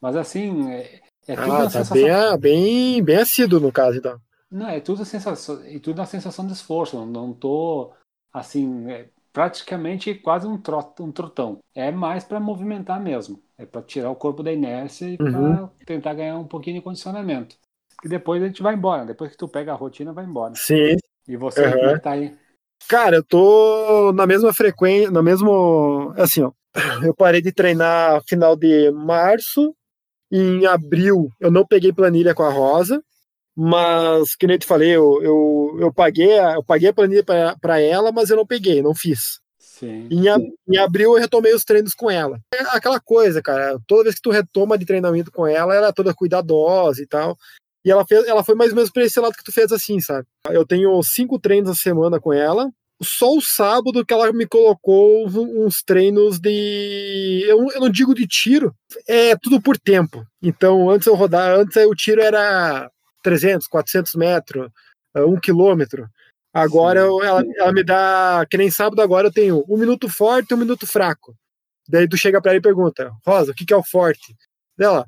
[0.02, 1.94] Mas assim, é, é tudo Ah, tá sensação.
[1.94, 4.20] bem, ah, bem, bem assíduo no caso, então.
[4.50, 6.96] Não, é tudo a sensação, e tudo a sensação de esforço.
[6.98, 7.94] Não, não tô
[8.32, 11.60] assim, é praticamente quase um, trot, um trotão.
[11.74, 13.44] É mais para movimentar mesmo.
[13.58, 15.58] É para tirar o corpo da inércia e Uhum.
[15.58, 17.58] para tentar ganhar um pouquinho de condicionamento.
[18.04, 19.06] E depois a gente vai embora.
[19.06, 20.62] Depois que tu pega a rotina, vai embora.
[20.64, 20.98] Sim.
[21.28, 21.96] E você Uhum.
[21.96, 22.38] é tá aí?
[22.88, 26.14] Cara, eu tô na mesma frequência, na mesmo.
[26.18, 26.52] Assim, ó.
[27.04, 29.76] Eu parei de treinar final de março.
[30.32, 33.02] Em abril, eu não peguei planilha com a Rosa.
[33.56, 37.24] Mas, que nem eu te falei, eu, eu, eu, paguei, a, eu paguei a planilha
[37.24, 39.40] para ela, mas eu não peguei, não fiz.
[39.58, 40.08] Sim.
[40.12, 42.40] Em, ab- em abril eu retomei os treinos com ela.
[42.54, 43.80] É aquela coisa, cara.
[43.88, 47.38] Toda vez que tu retoma de treinamento com ela, ela é toda cuidadosa e tal.
[47.86, 50.00] E ela, fez, ela foi mais ou menos pra esse lado que tu fez assim,
[50.00, 50.26] sabe?
[50.50, 52.70] Eu tenho cinco treinos a semana com ela.
[53.04, 57.44] Só o sábado que ela me colocou uns treinos de.
[57.48, 58.74] Eu, eu não digo de tiro,
[59.08, 60.26] é tudo por tempo.
[60.42, 62.90] Então, antes eu rodar, antes o tiro era
[63.22, 64.70] 300, 400 metros,
[65.16, 66.08] uh, um quilômetro.
[66.54, 70.52] Agora eu- ela, ela me dá, que nem sábado agora eu tenho um minuto forte
[70.52, 71.36] e um minuto fraco.
[71.88, 74.34] Daí tu chega pra ela e pergunta, Rosa, o que, que é o forte?
[74.78, 75.06] Dela,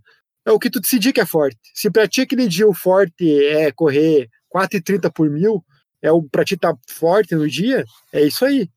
[0.47, 1.57] é o que tu decidir que é forte.
[1.73, 5.63] Se pra ti aquele dia o forte é correr 4,30 por mil,
[6.01, 7.83] é o pra ti tá forte no dia,
[8.13, 8.69] é isso aí.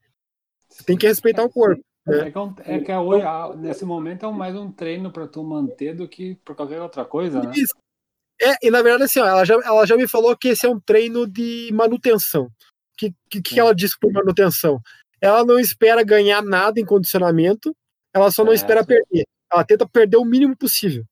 [0.68, 1.82] Você tem que respeitar o corpo.
[2.08, 5.28] É que, é um- é que hoje, a- nesse momento é mais um treino para
[5.28, 7.52] tu manter do que por qualquer outra coisa, né?
[7.54, 7.74] Isso.
[8.42, 10.68] É, e na verdade, assim, ó, ela, já, ela já me falou que esse é
[10.68, 12.44] um treino de manutenção.
[12.46, 12.50] O
[12.96, 14.80] que, que, que ela disse por manutenção?
[15.20, 17.76] Ela não espera ganhar nada em condicionamento,
[18.14, 19.24] ela só não É, espera perder.
[19.52, 21.04] Ela tenta perder o mínimo possível.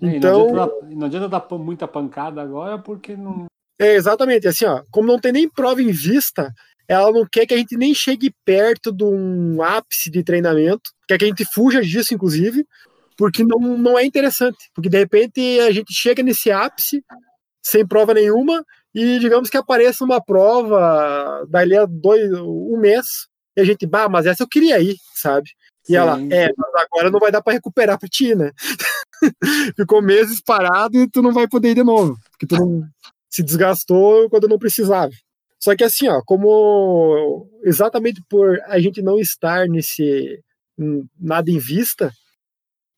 [0.00, 3.46] Então, não, adianta dar, não adianta dar muita pancada agora, porque não.
[3.78, 4.82] é exatamente assim, ó.
[4.90, 6.52] Como não tem nem prova em vista,
[6.88, 11.18] ela não quer que a gente nem chegue perto de um ápice de treinamento, quer
[11.18, 12.66] que a gente fuja disso, inclusive,
[13.16, 14.70] porque não, não é interessante.
[14.74, 17.04] Porque de repente a gente chega nesse ápice
[17.62, 23.60] sem prova nenhuma e digamos que apareça uma prova dali a dois, um mês e
[23.60, 25.50] a gente, bah, mas essa eu queria ir, sabe?
[25.88, 28.52] E ela, é, mas agora não vai dar para recuperar para ti, né?
[29.76, 32.88] Ficou meses parado e tu não vai poder ir de novo, porque tu não
[33.28, 35.12] se desgastou quando não precisava.
[35.58, 40.42] Só que assim, ó, como exatamente por a gente não estar nesse
[40.78, 42.12] hum, nada em vista,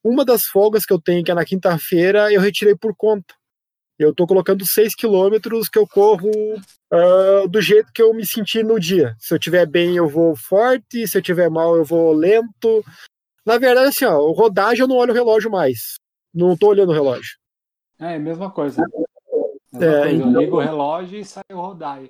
[0.02, 3.34] uma das folgas que eu tenho, que é na quinta-feira, eu retirei por conta.
[4.04, 6.30] Eu tô colocando 6 quilômetros que eu corro
[6.92, 9.14] ah, do jeito que eu me senti no dia.
[9.18, 12.84] Se eu tiver bem, eu vou forte, se eu tiver mal, eu vou lento.
[13.44, 15.94] Na verdade, assim, ó, o rodagem eu não olho o relógio mais.
[16.34, 17.36] Não tô olhando o relógio.
[17.98, 18.82] É, mesma coisa.
[19.72, 20.14] Mesma É, coisa.
[20.16, 22.02] então- Eu ligo o relógio e saio rodar.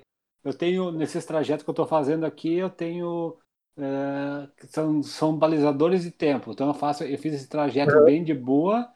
[0.43, 3.37] Eu tenho, nesses trajetos que eu estou fazendo aqui, eu tenho.
[3.75, 6.51] é, são, são balizadores de tempo.
[6.51, 8.87] Então eu faço, eu fiz esse trajeto bem de boa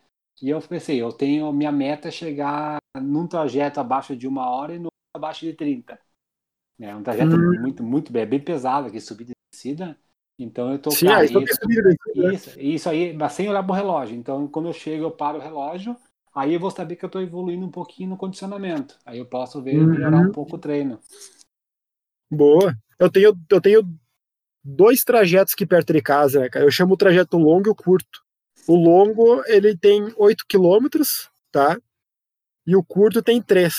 [0.41, 4.75] e eu pensei, eu tenho minha meta é chegar num trajeto abaixo de uma hora
[4.75, 5.99] e no outro abaixo de 30.
[6.79, 7.55] É um trajeto Hum.
[7.61, 9.97] muito, muito bem, é bem pesado aqui, subida e descida.
[10.39, 11.39] Então eu tô Sim, cara, isso-
[11.85, 11.95] né?
[12.15, 14.15] isso, isso aí, mas sem olhar pro relógio.
[14.17, 15.95] Então, quando eu chego, eu paro o relógio,
[16.35, 18.97] aí eu vou saber que eu tô evoluindo um pouquinho no condicionamento.
[19.05, 19.87] Aí eu posso ver Uhum.
[19.87, 20.99] melhorar um pouco o treino.
[22.31, 22.75] Boa.
[22.99, 23.99] Eu tenho, eu tenho
[24.63, 26.65] dois trajetos aqui perto de casa, né, cara?
[26.65, 28.23] Eu chamo o trajeto longo e o curto.
[28.67, 31.77] O longo, ele tem 8 quilômetros, tá?
[32.65, 33.73] E o curto tem 3.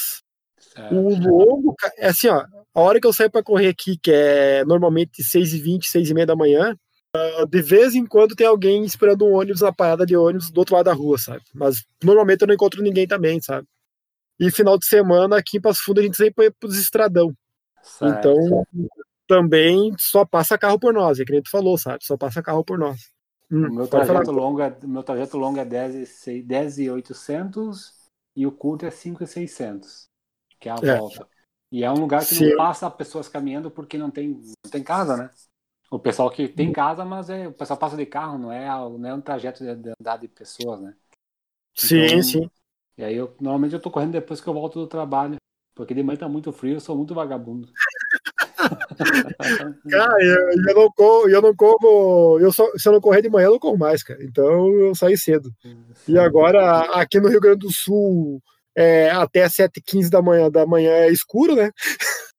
[0.58, 0.94] certo?
[0.94, 4.64] O longo, é assim, ó, a hora que eu saio pra correr aqui, que é
[4.64, 6.74] normalmente 6h20, 6h30 da manhã,
[7.14, 10.58] ah, de vez em quando tem alguém esperando um ônibus na parada de ônibus do
[10.58, 11.42] outro lado da rua, sabe?
[11.54, 13.66] Mas normalmente eu não encontro ninguém também, sabe?
[14.38, 17.34] E final de semana aqui em Passo Fundo a gente sempre vai pros estradão.
[17.82, 18.18] Certo.
[18.18, 18.66] Então,
[19.26, 22.04] também só passa carro por nós, é que nem tu falou, sabe?
[22.04, 23.00] Só passa carro por nós.
[23.50, 26.90] Hum, o meu trajeto longo é, meu trajeto longo é 10 e, sei- 10 e
[26.90, 27.94] 800
[28.36, 30.08] e o curto é 5 e 600,
[30.60, 30.98] que é a É.
[30.98, 31.28] volta.
[31.70, 32.34] E é um lugar que Sim.
[32.34, 34.30] não passa pessoas caminhando porque não tem,
[34.64, 35.30] não tem casa, né?
[35.90, 36.62] O pessoal que Hum.
[36.62, 39.64] tem casa, mas é, o pessoal passa de carro, não é, não é um trajeto
[39.64, 40.96] de, de andar de pessoas, né?
[41.74, 42.50] Sim, Então, sim.
[42.98, 45.36] E aí eu normalmente eu tô correndo depois que eu volto do trabalho.
[45.74, 47.72] Porque de manhã tá muito frio, eu sou muito vagabundo.
[49.90, 53.30] Cara, eu, eu não corro, eu não corro, eu só, se eu não correr de
[53.30, 54.22] manhã, eu não corro mais, cara.
[54.22, 55.50] Então eu saí cedo.
[56.06, 58.42] E agora, aqui no Rio Grande do Sul,
[58.76, 61.70] é, até 7h15 da manhã, da manhã é escuro, né?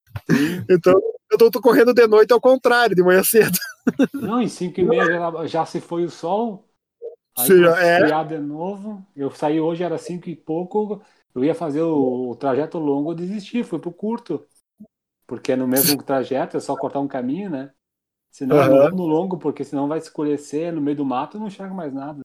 [0.68, 0.94] Então
[1.30, 3.56] eu tô, tô correndo de noite ao contrário, de manhã cedo.
[4.12, 6.68] Não, em 5 e meia já, já se foi o sol.
[7.38, 8.24] Aí Sim, é.
[8.24, 9.04] de novo.
[9.14, 11.00] Eu saí hoje, era 5 e pouco.
[11.34, 14.44] Eu ia fazer o, o trajeto longo, eu desisti, fui pro curto.
[15.30, 17.72] Porque é no mesmo trajeto, é só cortar um caminho, né?
[18.30, 18.90] Senão Aham.
[18.90, 22.20] no, no longo, porque senão vai escurecer no meio do mato, não enxergo mais nada.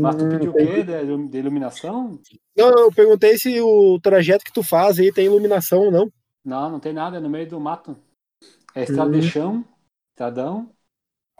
[0.00, 0.84] Mas tu Hum, pediu o quê?
[0.84, 2.20] De, ilu- de iluminação?
[2.56, 6.10] Não, eu perguntei se o trajeto que tu faz aí tem iluminação ou não.
[6.44, 7.96] Não, não tem nada, é no meio do mato.
[8.74, 9.20] É estrada Hum.
[9.20, 9.64] de chão,
[10.10, 10.74] estradão,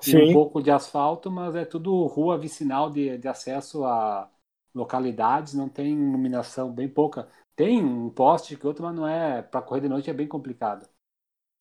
[0.06, 0.18] e Sim.
[0.18, 4.30] um pouco de asfalto, mas é tudo rua vicinal de, de acesso a
[4.74, 7.28] localidades, não tem iluminação, bem pouca.
[7.56, 9.42] Tem um poste que outro, mas não é.
[9.42, 10.88] Para correr de noite é bem complicado.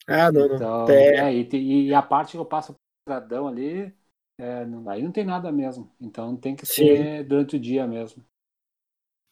[0.08, 0.56] Ah, não, não.
[0.56, 1.30] Então, É.
[1.30, 3.94] é, e, e a parte que eu passo estradão ali,
[4.38, 5.92] é, não- aí não tem nada mesmo.
[6.00, 6.86] Então tem que Sim.
[6.86, 8.24] ser durante o dia mesmo.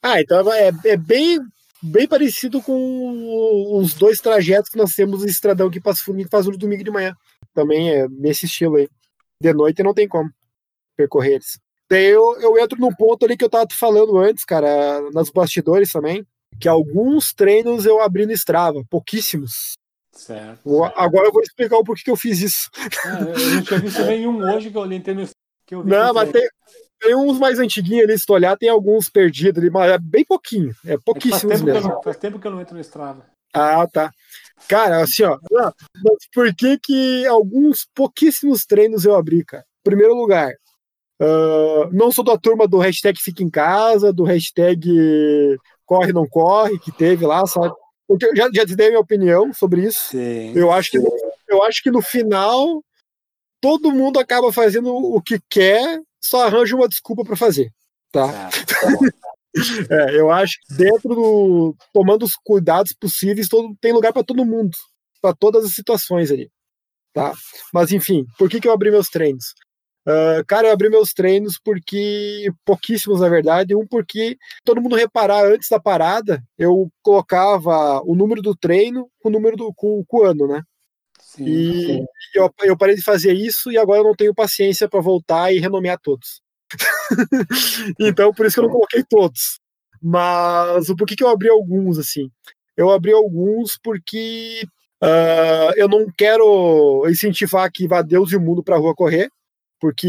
[0.01, 1.39] Ah, então é, é bem,
[1.81, 6.45] bem parecido com os dois trajetos que nós temos no Estradão que passa Fundo faz
[6.45, 7.15] no domingo de manhã.
[7.53, 8.89] Também é nesse estilo aí.
[9.39, 10.29] De noite não tem como
[10.97, 11.59] percorrer eles.
[11.89, 15.91] Daí eu, eu entro num ponto ali que eu tava falando antes, cara, nas bastidores
[15.91, 16.25] também,
[16.59, 19.73] que alguns treinos eu abri no Strava, pouquíssimos.
[20.13, 20.83] Certo.
[20.95, 22.69] Agora eu vou explicar o porquê que eu fiz isso.
[23.05, 25.27] Ah, eu não tinha visto nenhum hoje que eu olhei no
[25.65, 26.47] que eu vi Não, mas tem,
[26.99, 30.23] tem uns mais antiguinhos ali, se tu olhar, tem alguns perdidos ali, mas é bem
[30.23, 30.69] pouquinho.
[30.85, 31.89] É é faz, pouquíssimos tempo que eu mesmo.
[31.89, 33.25] não, faz tempo que eu não entro no Strava.
[33.53, 34.11] Ah, tá.
[34.67, 35.37] Cara, assim, ó.
[35.51, 39.65] Mas por que que alguns pouquíssimos treinos eu abri, cara?
[39.83, 40.53] Primeiro lugar,
[41.19, 46.79] ah, não sou da turma do hashtag fica em casa, do hashtag corre não corre,
[46.79, 47.73] que teve lá, sabe?
[48.21, 50.11] Eu já, já te dei minha opinião sobre isso.
[50.11, 50.53] Sim.
[50.55, 50.97] Eu acho que,
[51.47, 52.83] eu acho que no final
[53.61, 57.71] todo mundo acaba fazendo o que quer, só arranja uma desculpa pra fazer,
[58.11, 58.49] tá?
[58.51, 58.73] Certo.
[59.87, 61.75] É, eu acho que dentro do.
[61.93, 64.75] tomando os cuidados possíveis, todo, tem lugar para todo mundo,
[65.21, 66.49] para todas as situações ali.
[67.13, 67.33] Tá?
[67.71, 69.53] Mas enfim, por que, que eu abri meus treinos?
[70.05, 72.49] Uh, cara, eu abri meus treinos porque.
[72.65, 73.75] pouquíssimos na verdade.
[73.75, 79.29] Um, porque todo mundo reparar antes da parada, eu colocava o número do treino com
[79.29, 80.61] o número do com, com o ano, né?
[81.19, 82.05] Sim, E sim.
[82.35, 85.59] eu, eu parei de fazer isso e agora eu não tenho paciência para voltar e
[85.59, 86.41] renomear todos.
[87.99, 89.59] então, por isso que eu não coloquei todos.
[90.01, 92.29] Mas o porquê que eu abri alguns, assim?
[92.75, 94.63] Eu abri alguns porque
[95.01, 99.29] ah, eu não quero incentivar que vá Deus e o mundo para a rua correr,
[99.83, 100.07] porque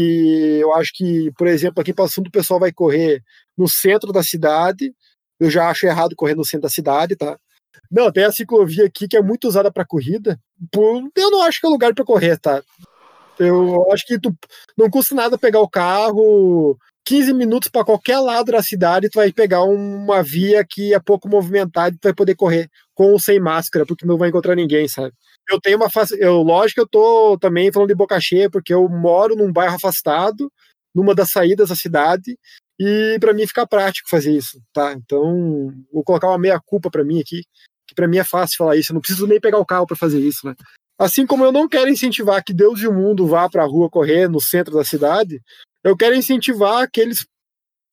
[0.61, 3.21] eu acho que, por exemplo, aqui passando o pessoal vai correr
[3.57, 4.95] no centro da cidade.
[5.37, 7.37] Eu já acho errado correr no centro da cidade, tá?
[7.91, 10.39] Não, tem a ciclovia aqui que é muito usada para corrida.
[10.73, 12.63] Eu não acho que é lugar para correr, tá?
[13.37, 14.33] Eu acho que tu
[14.77, 19.31] não custa nada pegar o carro 15 minutos para qualquer lado da cidade, tu vai
[19.31, 23.39] pegar uma via que é pouco movimentada e tu vai poder correr com ou sem
[23.39, 25.13] máscara, porque não vai encontrar ninguém, sabe?
[25.47, 25.87] Eu tenho uma
[26.17, 29.75] eu lógico que eu tô também falando de boca cheia, porque eu moro num bairro
[29.75, 30.51] afastado,
[30.95, 32.37] numa das saídas da cidade,
[32.79, 34.93] e para mim fica prático fazer isso, tá?
[34.93, 37.43] Então, vou colocar uma meia culpa para mim aqui,
[37.87, 39.95] que para mim é fácil falar isso, eu não preciso nem pegar o carro para
[39.95, 40.55] fazer isso, né?
[40.97, 43.89] Assim como eu não quero incentivar que Deus e o mundo vá para a rua
[43.89, 45.41] correr no centro da cidade,
[45.85, 47.27] eu quero incentivar aqueles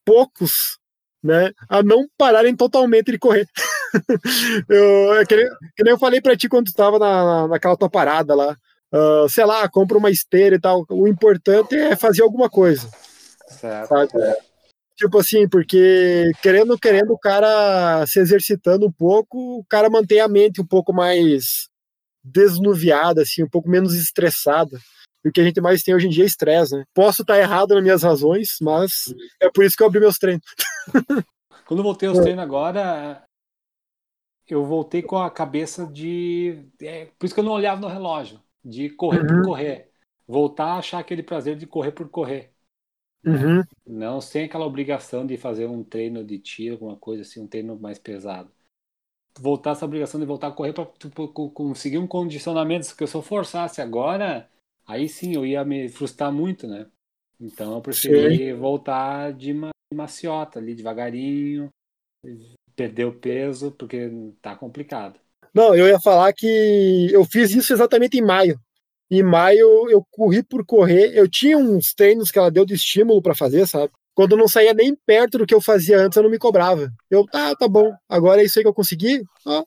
[0.04, 0.78] poucos,
[1.22, 3.46] né, a não pararem totalmente de correr.
[4.68, 7.76] eu, é que, nem, que nem eu falei para ti quando tu estava na, naquela
[7.76, 8.56] tua parada lá,
[8.92, 10.84] ah, sei lá, compra uma esteira e tal.
[10.90, 12.88] O importante é fazer alguma coisa,
[13.46, 13.88] Certo.
[13.88, 14.10] sabe?
[14.96, 20.28] Tipo assim, porque querendo, querendo o cara se exercitando um pouco, o cara mantém a
[20.28, 21.68] mente um pouco mais
[22.24, 24.78] desnuviada, assim, um pouco menos estressada.
[25.24, 26.84] E o que a gente mais tem hoje em dia é estresse, né?
[26.94, 30.44] Posso estar errado nas minhas razões, mas é por isso que eu abri meus treinos.
[31.66, 33.24] Quando eu voltei aos treinos agora,
[34.48, 36.64] eu voltei com a cabeça de.
[36.80, 39.42] é, por isso que eu não olhava no relógio, de correr por Uhum.
[39.42, 39.90] correr.
[40.26, 42.52] Voltar a achar aquele prazer de correr por correr.
[43.24, 43.62] Uhum.
[43.86, 47.78] Não sem aquela obrigação de fazer um treino de tiro, alguma coisa assim, um treino
[47.78, 48.50] mais pesado.
[49.38, 50.86] Voltar essa obrigação de voltar a correr para
[51.54, 54.48] conseguir um condicionamento, se eu forçasse agora,
[54.86, 56.86] aí sim eu ia me frustrar muito, né?
[57.40, 61.68] Então eu preferi voltar de ma- de maciota ali, devagarinho,
[62.74, 65.18] perder o peso, porque tá complicado.
[65.54, 68.58] Não, eu ia falar que eu fiz isso exatamente em maio.
[69.10, 73.20] Em maio eu corri por correr, eu tinha uns treinos que ela deu de estímulo
[73.20, 73.92] para fazer, sabe?
[74.14, 76.90] Quando eu não saía nem perto do que eu fazia antes, eu não me cobrava.
[77.10, 79.22] Eu, tá, tá bom, agora é isso aí que eu consegui?
[79.46, 79.64] Ó,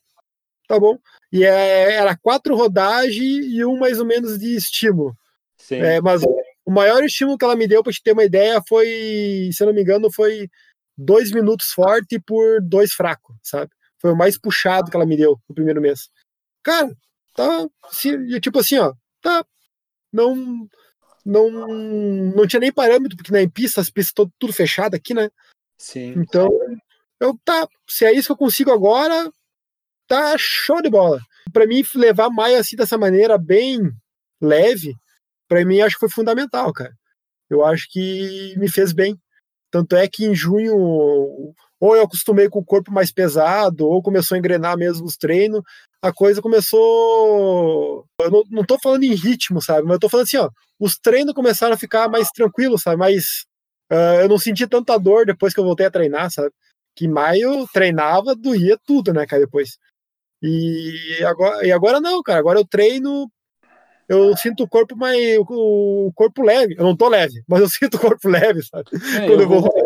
[0.68, 0.98] tá bom.
[1.36, 5.14] E é, era quatro rodagens e um mais ou menos de estímulo.
[5.58, 6.22] Sim, É, mas
[6.66, 9.68] o maior estímulo que ela me deu, para te ter uma ideia, foi, se eu
[9.68, 10.50] não me engano, foi
[10.98, 13.70] dois minutos forte por dois fraco, sabe?
[14.00, 16.10] Foi o mais puxado que ela me deu no primeiro mês.
[16.64, 16.96] Cara,
[17.36, 17.68] tá.
[17.92, 19.46] se- tipo assim, ó, tá.
[20.14, 20.70] Não.
[21.26, 25.12] Não, não tinha nem parâmetro, porque na em pista, as pistas todo, tudo fechado aqui,
[25.14, 25.30] né?
[25.76, 26.14] sim.
[26.18, 26.48] Então,
[27.20, 27.68] eu tá.
[27.90, 29.32] Se é isso que eu consigo agora,
[30.08, 31.20] tá show de bola.
[31.52, 33.80] Pra mim, levar maio assim dessa maneira bem
[34.42, 34.96] leve,
[35.48, 36.94] pra mim acho que foi fundamental, cara.
[37.50, 39.18] Eu acho que me fez bem.
[39.72, 44.36] Tanto é que em junho, ou eu acostumei com o corpo mais pesado, ou começou
[44.36, 45.62] a engrenar mesmo os treinos,
[46.02, 48.06] a coisa começou.
[48.22, 49.84] Eu não, não tô falando em ritmo, sabe?
[49.84, 52.98] Mas eu tô falando assim, ó, os treinos começaram a ficar mais tranquilos, sabe?
[52.98, 53.46] Mais.
[53.92, 56.52] ah, eu não senti tanta dor depois que eu voltei a treinar, sabe?
[56.96, 59.78] Que em maio treinava, doía tudo, né, cara, depois.
[60.48, 62.40] E agora, e agora não, cara.
[62.40, 63.32] Agora eu treino,
[64.08, 65.18] eu sinto o corpo mais.
[65.40, 66.76] o corpo leve.
[66.78, 68.90] Eu não tô leve, mas eu sinto o corpo leve, sabe?
[69.20, 69.62] É, Quando eu, eu vou.
[69.62, 69.84] voltei,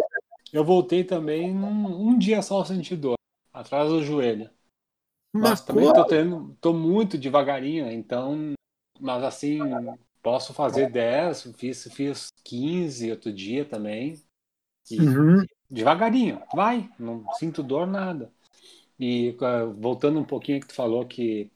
[0.53, 3.15] eu voltei também num, um dia só senti dor,
[3.53, 4.49] atrás do joelho.
[5.31, 8.53] Mas Mas, também tô treinando, tô muito devagarinho, então,
[8.99, 14.21] mas assim, posso fazer 10, fiz, fiz 15 outro dia também.
[14.91, 18.33] E uhum, devagarinho, vai, não sinto dor nada.
[18.99, 21.51] E ah, voltando um pouquinho que tu falou que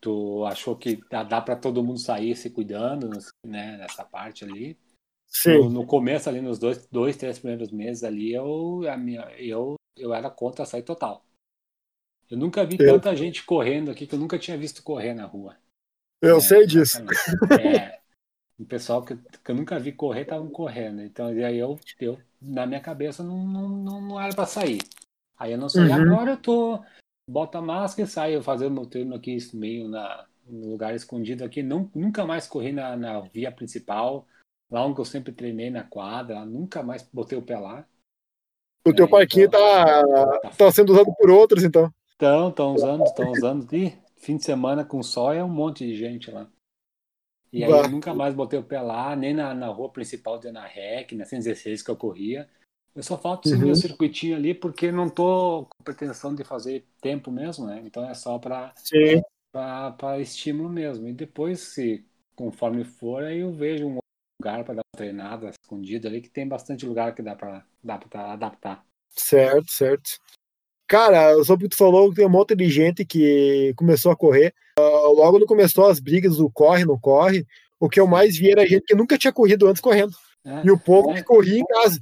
[0.00, 3.10] tu achou que dá, dá para todo mundo sair se cuidando,
[3.44, 4.78] né, nessa parte ali.
[5.46, 5.70] No, sim.
[5.70, 10.14] no começo ali, nos dois, dois, três primeiros meses ali, eu, a minha, eu, eu
[10.14, 11.24] era contra sair total.
[12.30, 15.24] Eu nunca vi Eu- tanta gente correndo aqui que eu nunca tinha visto correr na
[15.26, 15.56] rua.
[16.22, 17.02] Eu É, sei disso.
[17.56, 18.00] É,
[18.58, 21.02] o pessoal que, que eu nunca vi correr estavam correndo.
[21.02, 24.80] Então, e aí eu, eu na minha cabeça, não, não, não, não era para sair.
[25.38, 25.88] Aí eu não saí.
[25.88, 26.12] Uhum.
[26.12, 26.82] Agora eu tô.
[27.30, 31.62] Bota a máscara e saio fazer meu treino aqui meio na, no lugar escondido aqui.
[31.62, 34.26] Não, nunca mais corri na, na via principal.
[34.70, 36.44] Lá onde eu sempre treinei na quadra.
[36.44, 37.86] Nunca mais botei o pé lá.
[38.86, 41.92] O teu É, parquinho então- tá, tá sendo usado por outros, então.
[42.10, 43.72] Estão, estão usando, estão usando.
[43.74, 46.48] E fim de semana com sol é um monte de gente lá.
[47.52, 47.82] E aí Bah.
[47.82, 51.12] eu nunca mais botei o pé lá, nem na, na rua principal de Ana Rec,
[51.12, 52.48] na 116 que eu corria.
[52.98, 53.70] Eu só seguir Uhum.
[53.70, 57.80] o circuitinho ali porque não tô com pretensão de fazer tempo mesmo, né?
[57.84, 58.74] Então é só para
[59.52, 61.06] para estímulo mesmo.
[61.06, 63.98] E depois, se conforme for, aí eu vejo um
[64.42, 67.64] lugar para dar uma treinada escondida ali, que tem bastante lugar que dá para
[68.10, 68.84] pra adaptar.
[69.10, 70.10] Certo, certo.
[70.88, 74.52] Cara, sobre o que tu falou, tem um monte de gente que começou a correr.
[74.76, 77.46] Ah, logo no começou as brigas do corre, não corre.
[77.78, 80.16] O que eu mais vi era gente que nunca tinha corrido antes correndo.
[80.44, 80.64] Né?
[80.66, 81.14] E o povo É.
[81.14, 82.00] que corria em casa.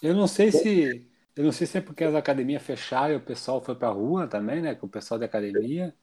[0.00, 3.24] Eu não sei se eu não sei se é porque as academias fecharam e o
[3.24, 4.74] pessoal foi pra rua também, né?
[4.74, 5.96] Com o pessoal da academia.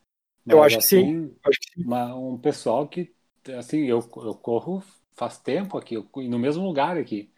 [0.48, 1.08] Eu acho que sim.
[1.08, 1.86] assim, Acho que sim.
[1.86, 3.16] uma- um pessoal que
[3.58, 4.84] assim, eu, eu corro
[5.16, 7.34] faz tempo aqui, eu, no mesmo lugar aqui.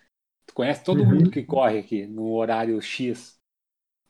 [0.47, 1.07] Tu conhece todo Uhum.
[1.07, 3.39] mundo que corre aqui no horário X.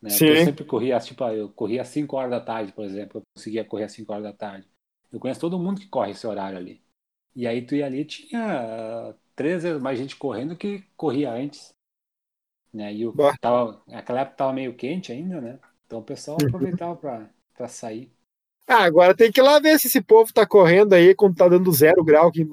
[0.01, 0.23] Né?
[0.27, 3.19] Eu sempre corria, tipo, eu corria às 5 horas da tarde, por exemplo.
[3.19, 4.67] Eu conseguia correr às 5 horas da tarde.
[5.11, 6.83] Eu conheço todo mundo que corre esse horário ali.
[7.35, 11.73] E aí tu ia ali, tinha três vezes mais gente correndo que corria antes.
[12.73, 12.93] Né?
[12.93, 15.59] E o, tava, naquela época tava meio quente ainda, né?
[15.85, 16.47] Então o pessoal Uhum.
[16.47, 16.95] aproveitava
[17.55, 18.11] pra sair.
[18.67, 21.47] Ah, agora tem que ir lá ver se esse povo tá correndo aí quando tá
[21.49, 22.29] dando zero grau.
[22.29, 22.49] Aqui, em-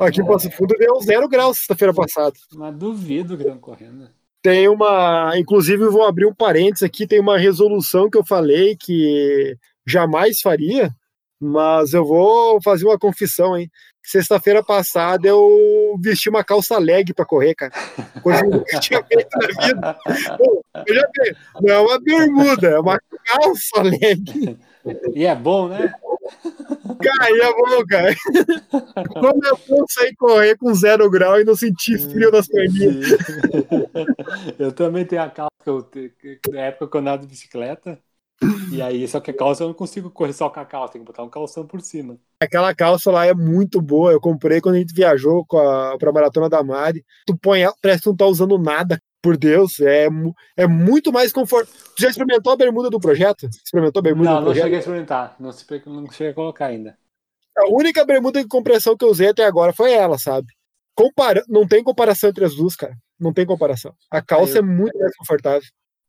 [0.00, 2.34] aqui em Passo Fundo deu zero grau sexta-feira passada.
[2.54, 4.08] Mas duvido que estão correndo.
[4.42, 5.38] Tem uma.
[5.38, 7.06] Inclusive, eu vou abrir um parênteses aqui.
[7.06, 9.56] Tem uma resolução que eu falei que
[9.86, 10.90] jamais faria,
[11.38, 13.70] mas eu vou fazer uma confissão, hein?
[14.02, 17.72] Sexta-feira passada eu vesti uma calça leg pra correr, cara.
[18.20, 19.98] Coisa que eu tinha feito na vida.
[20.86, 21.36] Eu já vi.
[21.60, 24.58] Não é uma bermuda, é uma calça leg.
[25.14, 25.92] E é bom, né?
[27.00, 28.14] Cara, e é bom, cara.
[29.20, 33.06] Como é bom sair correr com zero grau e não sentir frio nas perninhas.
[34.58, 37.98] eu também tenho a calça que eu na época que eu andava de bicicleta.
[38.72, 41.02] E aí, só que a calça eu não consigo correr só com a calça, tem
[41.02, 42.16] que botar um calção por cima.
[42.40, 44.12] Aquela calça lá é muito boa.
[44.12, 47.04] Eu comprei quando a gente viajou com a, pra Maratona da Mari.
[47.26, 48.98] Tu põe ela, parece que tu não tá usando nada.
[49.22, 50.08] Por Deus, é,
[50.56, 51.72] é muito mais confortável.
[51.94, 53.48] Tu já experimentou a bermuda do projeto?
[53.64, 55.36] Experimentou a bermuda Não, do não cheguei a experimentar.
[55.38, 56.98] Não, se- não cheguei a colocar ainda.
[57.56, 60.48] A única bermuda de compressão que eu usei até agora foi ela, sabe?
[60.96, 61.44] Compara...
[61.48, 62.96] Não tem comparação entre as duas, cara.
[63.20, 63.94] Não tem comparação.
[64.10, 65.62] A calça eu- é muito mais confortável.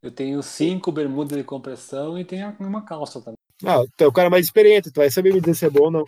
[0.04, 3.38] Eu tenho cinco bermudas de compressão e tenho uma calça também.
[3.66, 5.86] Ah, tu é o cara mais experiente, tu vai saber me dizer se é bom
[5.86, 6.06] ou não.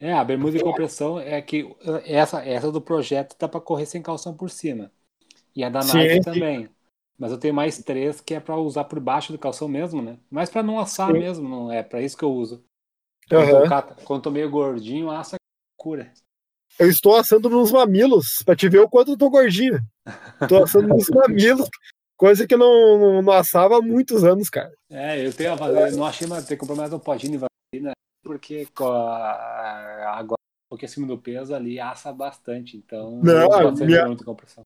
[0.00, 1.64] É, a bermuda de compressão é que
[2.04, 4.90] essa, essa do projeto dá pra correr sem calção por cima.
[5.54, 6.20] E a da Nike sim.
[6.20, 6.68] também.
[7.18, 10.18] Mas eu tenho mais três que é pra usar por baixo do calção mesmo, né?
[10.30, 11.18] Mas pra não assar Sim.
[11.18, 12.62] mesmo, não é pra isso que eu uso.
[13.28, 13.64] Quando, Aham.
[13.64, 15.36] eu cato- quando tô meio gordinho, assa
[15.76, 16.12] cura.
[16.78, 19.80] Eu estou assando nos mamilos, pra te ver o quanto eu tô gordinho.
[20.48, 21.68] Tô assando nos mamilos,
[22.18, 24.70] coisa que eu não, não, não assava há muitos anos, cara.
[24.90, 27.38] É, eu tenho a vaselina, não achei mais ter que comprar mais um potinho de
[27.38, 27.92] vaselina,
[28.22, 30.36] porque a- agora
[30.70, 34.62] um acima do peso ali assa bastante, então Não, eu bastante minha- de compressão.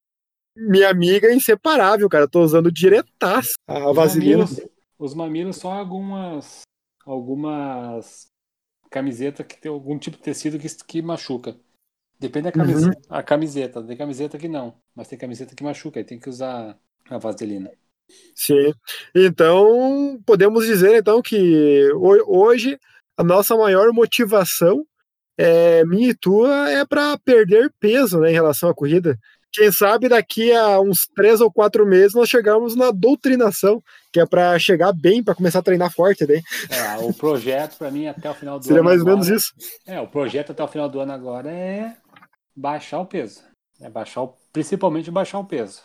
[0.57, 2.29] Minha amiga é inseparável, cara.
[2.29, 4.39] Tô usando diretaço a Os vaselina.
[4.45, 4.61] mamilos,
[4.99, 6.63] os mamilos só algumas
[7.07, 8.27] algumas
[8.91, 11.57] camisetas que tem algum tipo de tecido que, que machuca.
[12.21, 13.83] Depende da camiseta, a camiseta.
[13.83, 16.79] Tem camiseta que não, mas tem camiseta que machuca, aí tem que usar
[17.17, 17.71] a vaselina.
[18.35, 18.73] Sim.
[19.15, 22.79] Então, podemos dizer então que ho- hoje
[23.17, 24.85] a nossa maior motivação
[25.39, 29.19] é minha e tua é para perder peso, né, em relação à corrida.
[29.55, 34.25] Quem sabe daqui a uns três ou quatro meses nós chegamos na doutrinação, que é
[34.25, 36.43] para chegar bem, para começar a treinar forte, daí.
[36.71, 39.53] É, o projeto para mim até o final do Seria ano mais ou menos isso.
[39.87, 41.95] É, o projeto até o final do ano agora é
[42.57, 43.43] baixar o peso.
[43.79, 45.83] É baixar o, principalmente baixar o peso.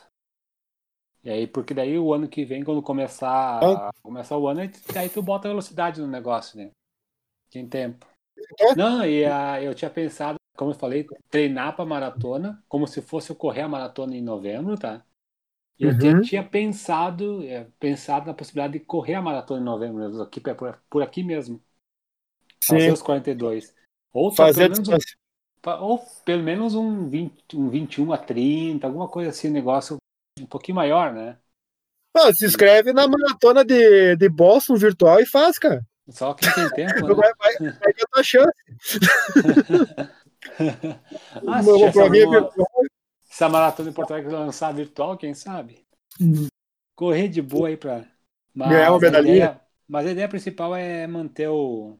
[1.24, 3.92] E aí, porque daí o ano que vem, quando começar, Ah.
[4.02, 6.72] começar o ano, aí, tu bota velocidade no negócio, né?
[7.50, 8.06] Tem tempo.
[8.60, 8.76] É.
[8.76, 13.30] Não, e ah, eu tinha pensado, como eu falei, treinar pra maratona, como se fosse
[13.32, 15.04] eu correr a maratona em novembro, tá?
[15.80, 16.00] E eu Uhum.
[16.00, 20.80] tinha, tinha pensado, é, pensado na possibilidade de correr a maratona em novembro, aqui, por,
[20.90, 21.62] por aqui mesmo.
[22.64, 22.92] Fazer Sim.
[22.92, 23.76] os 42.
[24.12, 28.18] Ou só Fazer a pelo menos um Ou pelo menos um, 20, um 21 a
[28.18, 29.98] 30, alguma coisa assim, negócio
[30.44, 31.38] um pouquinho maior, né?
[32.16, 35.82] Ah, se inscreve na maratona de, de Boston virtual e faz, cara.
[36.10, 37.14] Só quem tem tempo, né?
[37.14, 38.52] Vai, vai, vai ter a tua chance.
[41.48, 42.54] Ah, se Uma virtual.
[43.24, 45.86] se a maratona em Porto Alegre lançar virtual, quem sabe?
[46.20, 46.48] Hum.
[46.96, 48.06] Correr de boa aí pra.
[48.54, 49.36] Mas Ganhar uma a medalhinha.
[49.36, 51.98] ideia- mas a ideia principal é manter o.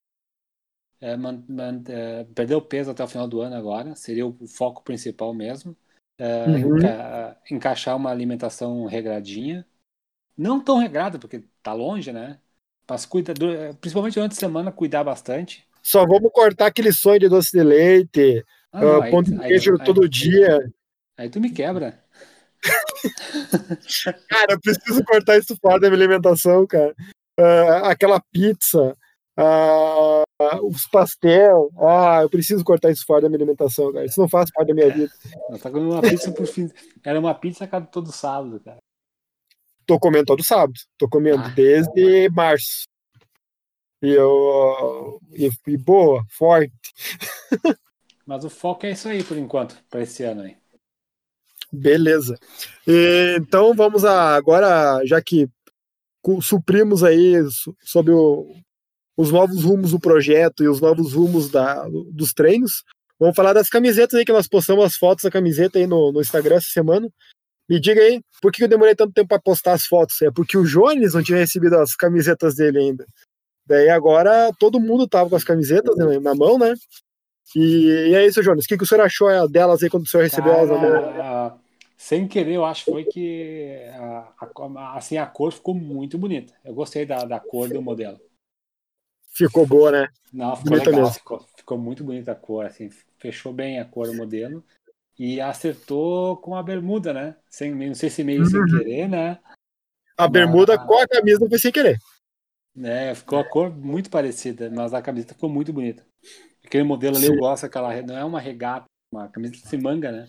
[1.00, 3.96] é man- man- é, perder o peso até o final do ano agora.
[3.96, 5.76] Seria o foco principal mesmo.
[6.20, 6.78] É, Uhum.
[6.78, 9.66] enca- encaixar uma alimentação regradinha.
[10.38, 12.40] Não tão regrado, porque tá longe, né?
[12.90, 15.68] Mas cuida, do- principalmente durante a semana, cuidar bastante.
[15.84, 19.34] Só vamos cortar aquele sonho de doce de leite, Ah, não, ah, aí- pão de
[19.34, 20.72] aí- queijo aí- todo dia.
[21.18, 22.04] Aí tu me quebra.
[24.30, 26.96] Cara, eu preciso cortar isso fora da minha alimentação, cara.
[27.40, 28.98] Ah, aquela pizza,
[30.40, 31.70] ah, os pastel.
[31.80, 34.06] Ah, eu preciso cortar isso fora da minha alimentação, cara.
[34.06, 35.12] Isso não faz parte da minha vida.
[35.62, 36.70] Tá comendo uma pizza por fim.
[37.04, 38.78] Era uma pizza cada todo sábado, cara.
[39.86, 40.74] Tô comendo todo sábado.
[40.98, 41.50] Tô comendo Ah.
[41.50, 42.86] desde março.
[44.02, 45.20] E eu.
[45.34, 46.72] E, e boa, forte.
[48.26, 50.56] Mas o foco é isso aí por enquanto, pra esse ano aí.
[51.72, 52.38] Beleza.
[53.38, 55.50] Então vamos a, agora, já que
[56.42, 58.54] suprimos aí so- sobre o-
[59.18, 62.84] os novos rumos do projeto e os novos rumos da, dos treinos,
[63.20, 66.22] vamos falar das camisetas aí que nós postamos as fotos da camiseta aí no, no
[66.22, 67.10] Instagram essa semana.
[67.70, 70.22] Me diga aí, por que eu demorei tanto tempo para postar as fotos?
[70.22, 73.06] É porque o Jones não tinha recebido as camisetas dele ainda.
[73.66, 76.74] Daí agora todo mundo tava com as camisetas né, na mão, né?
[77.56, 78.64] E, e é isso, Jones.
[78.66, 80.78] O que, que o senhor achou é, delas aí quando o senhor recebeu elas na
[80.78, 80.92] mão?
[81.14, 81.56] Cara,
[81.98, 86.54] sem querer, eu acho foi que a, a- assim, a cor ficou muito bonita.
[86.64, 88.20] Eu gostei da, da cor do modelo.
[89.38, 90.08] Ficou boa, né?
[90.34, 91.14] Não, ficou Bonita legal, mesmo.
[91.20, 94.66] ficou, ficou muito bonita a cor, assim, fechou bem a cor do modelo.
[95.18, 97.36] E acertou com a bermuda, né?
[97.50, 98.68] Sem, não sei se meio sem Uhum.
[98.68, 99.40] querer, né?
[100.18, 100.78] A bermuda Ah.
[100.80, 102.00] com a camisa foi sem querer.
[102.76, 103.16] né?
[103.16, 106.06] Ficou a cor muito parecida, mas a camiseta ficou muito bonita.
[106.64, 107.40] Aquele modelo ali eu Sim.
[107.40, 110.28] gosto, aquela, não é uma regata, uma camiseta sem manga, né?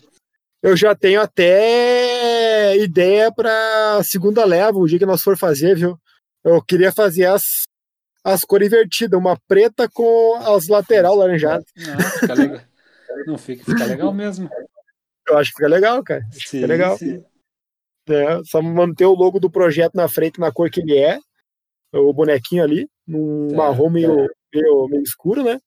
[0.63, 5.99] Eu já tenho até ideia para segunda leva, o dia que nós for fazer, viu?
[6.43, 7.65] Eu queria fazer as,
[8.33, 11.65] as cores invertidas, uma preta com as lateral laranjadas.
[11.77, 12.61] Não, fica legal.
[13.27, 14.51] Não fica, fica legal mesmo.
[15.27, 16.23] Eu acho que fica legal, cara.
[16.33, 16.99] Sim, fica legal.
[16.99, 17.25] sim.
[18.09, 21.19] É, só manter o logo do projeto na frente, na cor que ele é.
[21.93, 25.59] O bonequinho ali, num Tá, marrom meio, meio, meio escuro, né?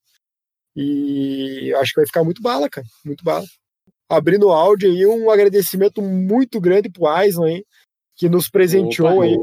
[0.74, 2.86] E acho que vai ficar muito bala, cara.
[3.04, 3.44] Muito bala.
[4.08, 7.64] Abrindo o áudio aí, um agradecimento muito grande pro Aison aí,
[8.14, 9.24] que nos presenteou Opa.
[9.24, 9.36] aí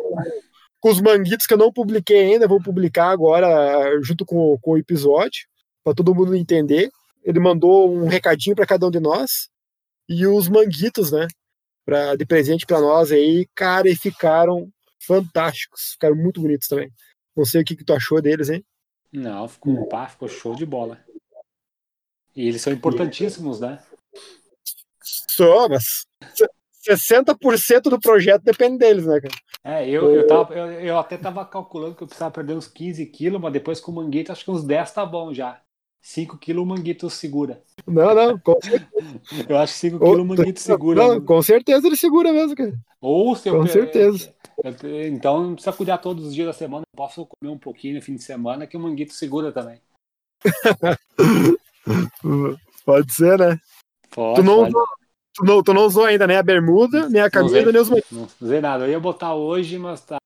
[0.79, 4.77] com os manguitos que eu não publiquei ainda, vou publicar agora junto com, com o
[4.77, 5.47] episódio,
[5.83, 6.89] para todo mundo entender.
[7.23, 9.49] Ele mandou um recadinho para cada um de nós
[10.07, 11.27] e os manguitos, né?
[11.85, 16.91] Pra, de presente para nós aí, cara, e ficaram fantásticos, ficaram muito bonitos também.
[17.35, 18.63] Não sei o que, que tu achou deles, hein?
[19.11, 21.03] Não, ficou, pá, ficou show de bola.
[22.35, 23.81] E eles são importantíssimos, né?
[25.01, 26.05] Só, mas
[26.95, 29.33] 60% do projeto depende deles, né, cara?
[29.63, 33.05] É, eu, eu, tava, eu, eu até tava calculando que eu precisava perder uns 15
[33.07, 35.61] quilos, mas depois com o manguito acho que uns 10 tá bom já.
[36.01, 37.61] 5 quilos o manguito segura.
[37.85, 38.57] Não, não, com,
[39.49, 41.07] Eu acho que 5 quilos o manguito segura.
[41.07, 42.73] não, com certeza ele segura mesmo, cara.
[43.01, 44.33] Ou se eu Com certeza.
[45.07, 46.83] então não precisa cuidar todos os dias da semana.
[46.93, 49.79] Eu posso comer um pouquinho no fim de semana que o manguito segura também.
[52.85, 53.59] Pode ser, né?
[54.09, 54.89] Pode, Tu não, pode.
[55.39, 57.89] Tu, não, tu não usou ainda nem a bermuda, nem a camisa, nem os.
[58.11, 58.85] Não usei nada.
[58.85, 60.17] Eu ia botar hoje, mas tá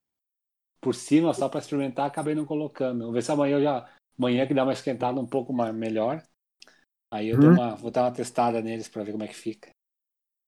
[0.82, 3.00] por cima, só pra experimentar, acabei não colocando.
[3.00, 3.90] Vamos ver se amanhã eu já.
[4.18, 6.22] Amanhã que dá uma esquentada um pouco mais, melhor.
[7.12, 7.54] Aí eu dou Hum.
[7.54, 9.70] uma, vou dar uma testada neles pra ver como é que fica.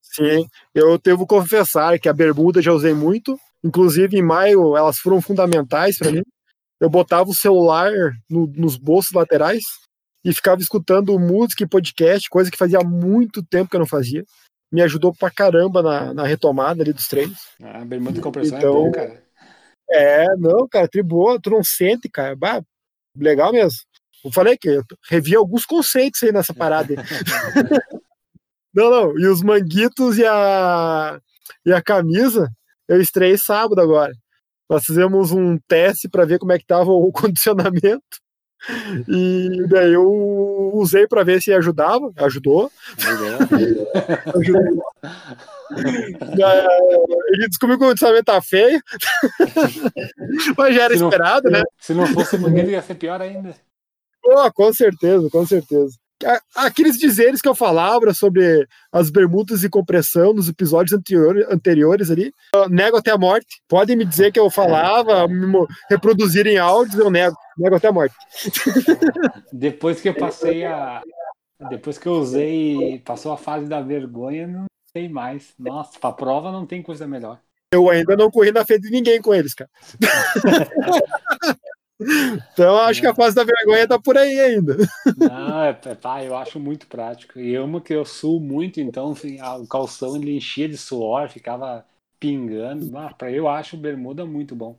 [0.02, 3.38] Sim, eu devo confessar que a bermuda já usei muito.
[3.64, 6.22] Inclusive, em maio, elas foram fundamentais para mim.
[6.80, 7.90] Eu botava o celular
[8.30, 9.62] no- nos bolsos laterais
[10.24, 14.24] e ficava escutando música e podcast, coisa que fazia muito tempo que eu não fazia.
[14.72, 17.38] Me ajudou pra caramba na, na retomada ali dos treinos.
[17.62, 19.26] A bermuda de compressão Então- é bom, cara.
[19.88, 22.34] É, não, cara, triboa, tu não sente, cara.
[22.34, 22.60] Bah,
[23.16, 23.78] legal mesmo.
[24.24, 26.94] Eu falei que eu revi alguns conceitos aí nessa parada.
[28.74, 31.20] não, não, e os manguitos e a,
[31.64, 32.50] e a camisa,
[32.88, 34.12] eu estreiei sábado agora.
[34.68, 38.02] Nós fizemos um teste para ver como é que tava o condicionamento.
[39.08, 42.70] E daí eu usei para ver se ajudava, ajudou.
[44.34, 44.82] ajudou.
[47.32, 48.80] Ele descobriu que o condicionamento tá feio.
[50.56, 51.62] Mas já era Se não- esperado, né?
[51.78, 53.54] Se não fosse manguito, ia ser pior ainda.
[54.22, 55.96] Pô, com certeza, com certeza.
[56.54, 62.32] Aqueles dizeres que eu falava sobre as bermudas e compressão nos episódios anterior, anteriores ali,
[62.54, 63.60] eu nego até a morte.
[63.68, 67.36] Podem me dizer que eu falava, me mo- reproduzir em áudios, eu nego.
[67.58, 68.14] Nego até a morte.
[69.52, 71.02] Depois que eu passei a.
[71.68, 75.54] Depois que eu usei passou a fase da vergonha, não tem mais.
[75.58, 77.38] Nossa, pra prova não tem coisa melhor.
[77.72, 79.68] Eu ainda não corri na frente de ninguém com eles, cara.
[82.52, 84.76] então acho que a fase da vergonha tá por aí ainda.
[85.14, 87.38] Não, é, é, pá, eu acho muito prático.
[87.40, 91.28] E amo que eu suo muito, então assim, a- o calção ele enchia de suor,
[91.28, 91.86] ficava
[92.20, 92.96] pingando.
[92.96, 94.78] Ah, pra eu acho bermuda muito bom.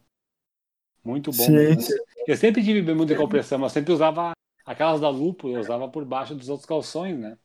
[1.04, 1.56] Muito bom.
[1.56, 1.78] Sim.
[2.26, 4.34] Eu sempre tive bermuda de compressão, mas sempre usava
[4.66, 7.38] aquelas da Lupo, eu usava por baixo dos outros calções, né?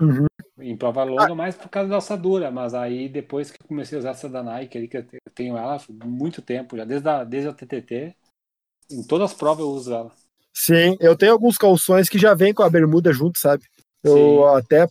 [0.00, 0.26] Uhum.
[0.58, 2.50] Em prova longa, mais por causa da assadura.
[2.50, 5.56] Mas aí depois que eu comecei a usar essa da Nike, ali, que eu tenho
[5.56, 8.16] ela há muito tempo, já desde a, desde a TTT,
[8.90, 10.12] em todas as provas eu uso ela.
[10.54, 13.64] Sim, eu tenho alguns calções que já vem com a bermuda junto, sabe?
[14.02, 14.56] Eu Sim.
[14.56, 14.88] até,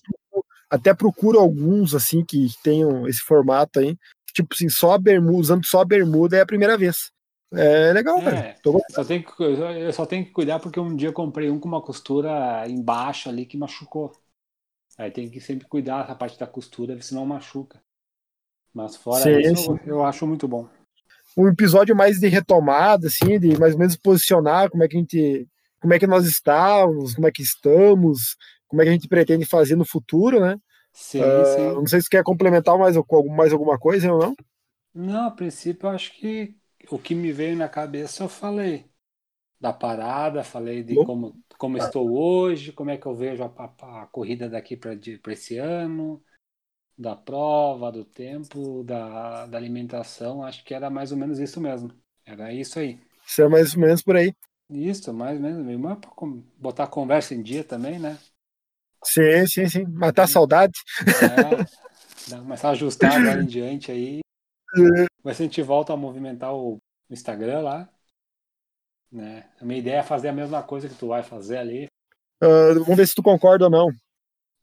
[0.69, 3.97] até procuro alguns, assim, que tenham esse formato aí.
[4.33, 7.09] Tipo assim, só a bermuda, usando só a bermuda é a primeira vez.
[7.53, 8.55] É legal, É.
[8.63, 8.83] gostando.
[8.91, 11.67] Só tenho que, eu só tenho que cuidar porque um dia eu comprei um com
[11.67, 14.11] uma costura embaixo ali que machucou.
[14.97, 17.81] Aí tem que sempre cuidar essa parte da costura, senão machuca.
[18.73, 19.79] Mas fora Sim, isso, sim.
[19.85, 20.67] eu acho muito bom.
[21.37, 24.99] Um episódio mais de retomada, assim, de mais ou menos posicionar como é que a
[24.99, 25.47] gente,
[25.81, 29.45] como é que nós estávamos, como é que estamos, como é que a gente pretende
[29.45, 30.57] fazer no futuro, né?
[30.93, 31.77] Sim, Ah, sim.
[31.77, 32.95] Não sei se quer complementar mais,
[33.35, 34.35] mais alguma coisa ou não.
[34.93, 36.55] Não, a princípio eu acho que
[36.89, 38.89] o que me veio na cabeça eu falei.
[39.59, 40.99] Da parada, falei de Bom.
[40.99, 44.93] como, como estou hoje, como é que eu vejo a, a- a corrida daqui para
[45.33, 46.23] esse ano,
[46.97, 50.43] da prova, do tempo, da, da alimentação.
[50.43, 51.91] Acho que era mais ou menos isso mesmo.
[52.25, 52.99] Era isso aí.
[53.27, 54.33] Isso é mais ou menos por aí.
[54.69, 55.79] Isso, mais ou menos.
[55.79, 55.97] Mas
[56.57, 58.17] botar a conversa em dia também, né?
[59.03, 59.85] Sim, sim, sim.
[59.85, 60.73] Matar a saudade.
[62.31, 64.19] É, começar a ajustar agora em diante aí.
[65.23, 66.77] Ver se a gente volta a movimentar o
[67.09, 67.89] Instagram lá.
[69.11, 69.45] Né?
[69.61, 71.87] A minha ideia é fazer a mesma coisa que tu vai fazer ali.
[72.41, 73.87] Ah, vamos ver se tu concorda ou não.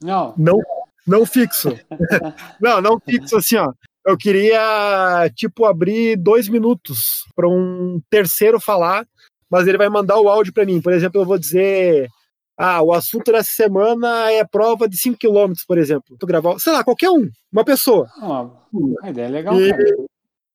[0.03, 0.59] Não, Não,
[1.07, 1.69] não fixo.
[2.61, 3.73] não, não fixo assim, ó.
[4.05, 9.07] Eu queria, tipo, abrir dois minutos para um terceiro falar,
[9.49, 10.81] mas ele vai mandar o áudio para mim.
[10.81, 12.09] Por exemplo, eu vou dizer:
[12.57, 16.17] Ah, o assunto dessa semana é prova de 5 km, por exemplo.
[16.19, 18.09] Tu gravar, sei lá, qualquer um, uma pessoa.
[18.21, 18.61] não,
[19.03, 19.85] a ideia é legal, E- cara.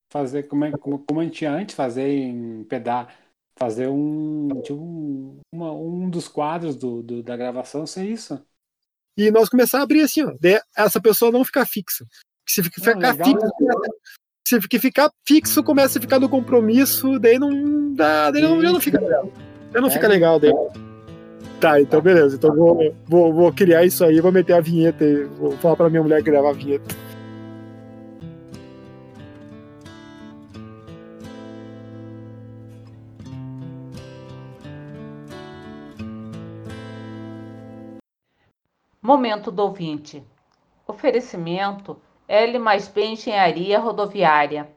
[0.09, 3.13] Fazer como, é, como, como a gente antes, fazer em pedar,
[3.59, 8.41] fazer um, tipo, um, uma- um dos quadros do, do- da gravação ser isso.
[9.17, 10.33] E nós começar a abrir assim, ó.
[10.39, 12.05] Daí essa pessoa não ficar fixa.
[12.47, 13.27] Se fica- ficar legal.
[13.27, 13.47] fixo,
[14.47, 18.71] se fica- ficar fixo, começa a ficar no compromisso, daí não dá, daí não, já
[18.71, 19.31] não fica legal.
[19.73, 19.91] Já não É.
[19.91, 20.53] fica legal daí.
[21.59, 22.35] Tá, então beleza.
[22.35, 25.23] Então vou, vou, vou criar isso aí, vou meter a vinheta aí.
[25.23, 26.95] Vou falar pra minha mulher gravar a vinheta.
[39.07, 40.21] Momento do ouvinte.
[40.85, 41.97] Oferecimento
[42.27, 44.69] L mais B Engenharia Rodoviária.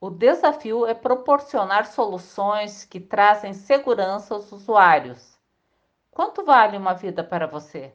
[0.00, 5.38] O desafio é proporcionar soluções que trazem segurança aos usuários.
[6.10, 7.92] Quanto vale uma vida para você?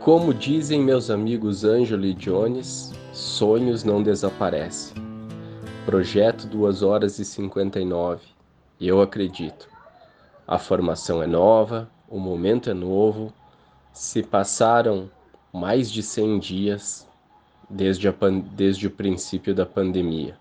[0.00, 4.96] Como dizem meus amigos Ângelo e Jones, sonhos não desaparecem.
[5.84, 8.22] Projeto 2 horas e 59.
[8.80, 9.71] Eu acredito.
[10.46, 13.32] A formação é nova, o momento é novo.
[13.92, 15.10] Se passaram
[15.52, 17.08] mais de 100 dias
[17.68, 18.14] desde, a
[18.54, 20.36] desde o princípio da pandemia.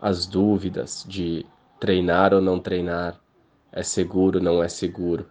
[0.00, 1.46] As dúvidas de
[1.78, 3.18] treinar ou não treinar,
[3.72, 5.26] é seguro ou não é seguro,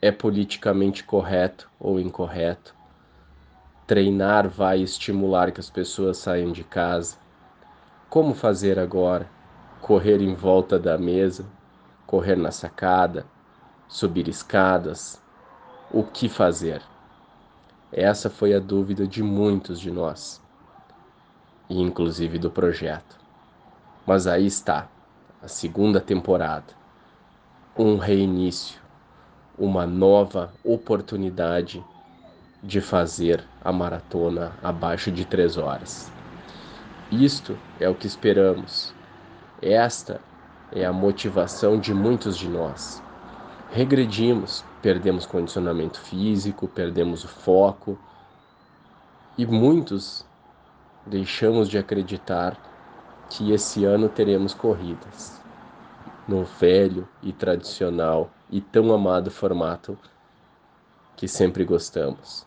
[0.00, 2.74] é politicamente correto ou incorreto.
[3.86, 7.16] Treinar vai estimular que as pessoas saiam de casa.
[8.08, 9.28] Como fazer agora?
[9.80, 11.46] Correr em volta da mesa,
[12.06, 13.26] correr na sacada,
[13.88, 15.22] subir escadas.
[15.90, 16.82] O que fazer?
[17.92, 20.42] Essa foi a dúvida de muitos de nós,
[21.68, 23.18] e inclusive do projeto.
[24.06, 24.88] Mas aí está,
[25.42, 26.74] a segunda temporada.
[27.76, 28.82] Um reinício
[29.58, 31.84] uma nova oportunidade
[32.62, 36.10] de fazer a maratona abaixo de três horas.
[37.10, 38.94] Isto é o que esperamos.
[39.60, 40.20] Esta
[40.74, 43.02] é a motivação de muitos de nós.
[43.70, 47.98] Regredimos, perdemos condicionamento físico, perdemos o foco
[49.36, 50.24] e muitos
[51.06, 52.56] deixamos de acreditar
[53.30, 55.42] que esse ano teremos corridas
[56.26, 59.98] no velho e tradicional e tão amado formato
[61.16, 62.46] que sempre gostamos.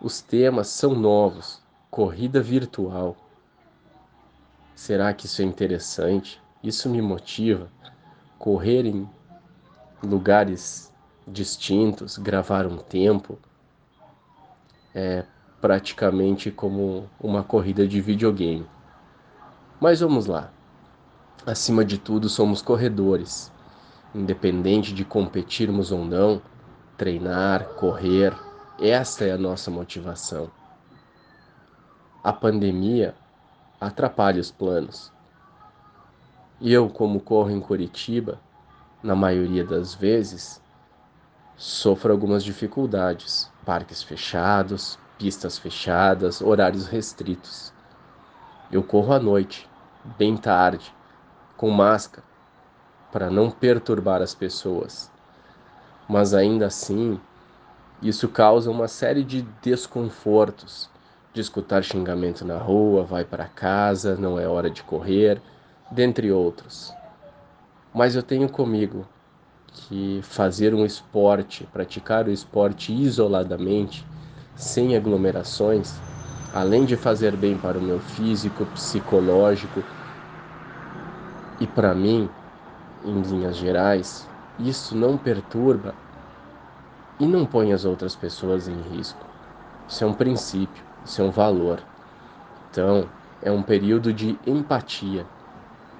[0.00, 3.16] Os temas são novos, corrida virtual.
[4.78, 6.40] Será que isso é interessante?
[6.62, 7.68] Isso me motiva.
[8.38, 9.10] Correr em
[10.00, 10.94] lugares
[11.26, 13.40] distintos, gravar um tempo,
[14.94, 15.24] é
[15.60, 18.64] praticamente como uma corrida de videogame.
[19.80, 20.52] Mas vamos lá.
[21.44, 23.50] Acima de tudo, somos corredores.
[24.14, 26.40] Independente de competirmos ou não,
[26.96, 28.32] treinar, correr.
[28.80, 30.48] Esta é a nossa motivação.
[32.22, 33.16] A pandemia
[33.80, 35.12] atrapalha os planos.
[36.60, 38.40] Eu, como corro em Curitiba,
[39.02, 40.60] na maioria das vezes,
[41.56, 43.50] sofro algumas dificuldades.
[43.64, 47.72] Parques fechados, pistas fechadas, horários restritos.
[48.72, 49.68] Eu corro à noite,
[50.18, 50.92] bem tarde,
[51.56, 52.26] com máscara,
[53.12, 55.10] para não perturbar as pessoas.
[56.08, 57.20] Mas ainda assim,
[58.02, 60.90] isso causa uma série de desconfortos,
[61.32, 65.40] de escutar xingamento na rua, vai para casa, não é hora de correr,
[65.90, 66.92] dentre outros.
[67.94, 69.06] Mas eu tenho comigo
[69.72, 74.04] que fazer um esporte, praticar o esporte isoladamente,
[74.56, 76.00] sem aglomerações,
[76.54, 79.82] além de fazer bem para o meu físico, psicológico
[81.60, 82.28] e para mim,
[83.04, 85.94] em linhas gerais, isso não perturba
[87.18, 89.26] e não põe as outras pessoas em risco.
[89.88, 91.82] Isso é um princípio, isso é um valor.
[92.70, 93.08] Então,
[93.42, 95.26] é um período de empatia.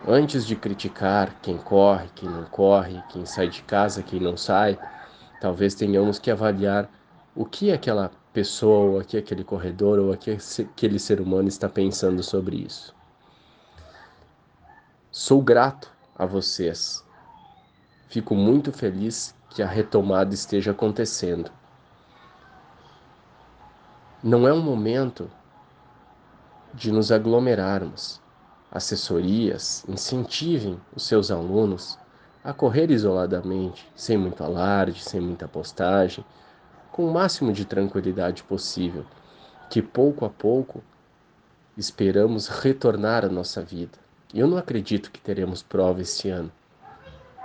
[0.07, 4.79] Antes de criticar quem corre, quem não corre, quem sai de casa, quem não sai,
[5.41, 6.89] talvez tenhamos que avaliar
[7.35, 12.95] o que aquela pessoa, ou aquele corredor, ou aquele ser humano está pensando sobre isso.
[15.11, 17.03] Sou grato a vocês.
[18.09, 21.51] Fico muito feliz que a retomada esteja acontecendo.
[24.23, 25.31] Não é um momento
[26.75, 28.21] de nos aglomerarmos.
[28.69, 31.97] Assessorias incentivem os seus alunos
[32.43, 36.25] a correr isoladamente, sem muito alarde, sem muita postagem,
[36.91, 39.07] com o máximo de tranquilidade possível,
[39.71, 40.83] que pouco a pouco
[41.77, 43.99] esperamos retornar à nossa vida.
[44.35, 46.51] Eu não acredito que teremos prova esse ano,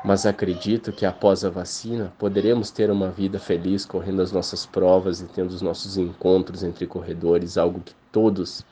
[0.04, 5.22] mas acredito que após a vacina poderemos ter uma vida feliz correndo as nossas provas
[5.22, 8.66] e tendo os nossos encontros entre corredores, algo que todos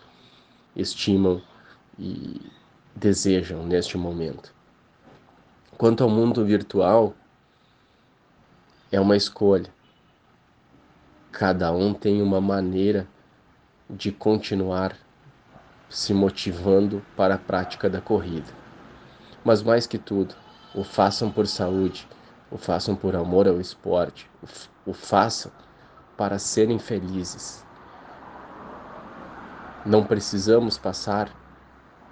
[0.76, 1.42] estimam
[1.98, 2.42] e
[2.94, 4.54] desejam neste momento.
[5.78, 7.14] Quanto ao mundo virtual,
[8.92, 9.74] é uma escolha.
[11.32, 13.08] Cada um tem uma maneira
[13.90, 14.98] de continuar
[15.90, 18.52] se motivando para a prática da corrida.
[19.44, 20.36] Mas mais que tudo,
[20.74, 22.08] o façam por saúde,
[22.50, 24.30] o façam por amor ao esporte,
[24.86, 25.52] o façam
[26.18, 27.66] para serem felizes.
[29.86, 31.32] Não precisamos passar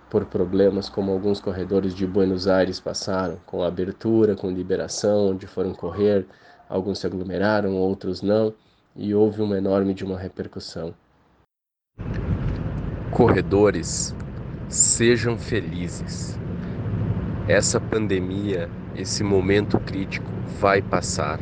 [0.09, 5.73] por problemas como alguns corredores de Buenos Aires passaram, com abertura, com liberação, onde foram
[5.73, 6.25] correr,
[6.67, 8.53] alguns se aglomeraram, outros não,
[8.95, 10.93] e houve uma enorme de uma repercussão.
[13.11, 14.15] Corredores,
[14.67, 16.39] sejam felizes.
[17.49, 20.29] Essa pandemia, esse momento crítico
[20.61, 21.39] vai passar.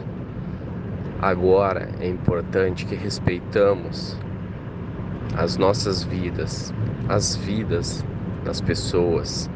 [1.22, 4.18] Agora é importante que respeitamos
[5.36, 6.74] as nossas vidas,
[7.10, 8.05] as vidas
[8.45, 9.49] das pessoas,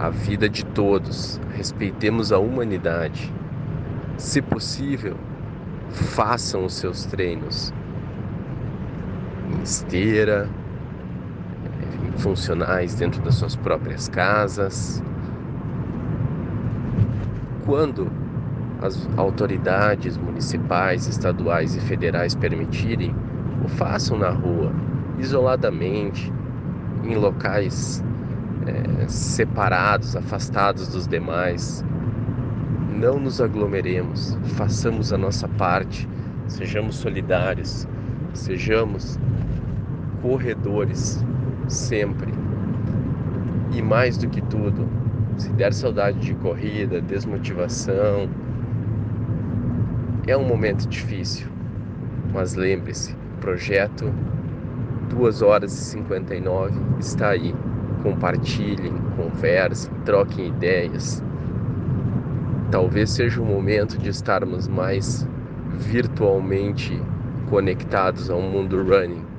[0.00, 1.40] a vida de todos.
[1.54, 3.32] Respeitemos a humanidade.
[4.16, 5.16] Se possível,
[5.90, 7.72] façam os seus treinos
[9.48, 10.48] em esteira,
[12.18, 15.00] funcionais dentro das suas próprias casas.
[17.70, 18.10] Quando
[18.82, 23.14] as autoridades municipais, estaduais e federais permitirem,
[23.64, 24.72] o façam na rua,
[25.20, 26.32] isoladamente,
[27.04, 28.02] em locais
[28.66, 31.84] é, separados, afastados dos demais.
[32.92, 36.08] Não nos aglomeremos, façamos a nossa parte,
[36.48, 37.86] sejamos solidários,
[38.34, 39.16] sejamos
[40.20, 41.24] corredores
[41.68, 42.34] sempre.
[43.70, 44.88] E mais do que tudo,
[45.36, 48.28] se der saudade de corrida, desmotivação,
[50.26, 51.48] é um momento difícil.
[52.32, 54.12] Mas lembre-se, o projeto
[55.08, 57.54] 2 horas e 59 está aí.
[58.02, 61.22] Compartilhem, conversem, troquem ideias.
[62.70, 65.26] Talvez seja o momento de estarmos mais
[65.78, 67.00] virtualmente
[67.48, 69.30] conectados ao mundo running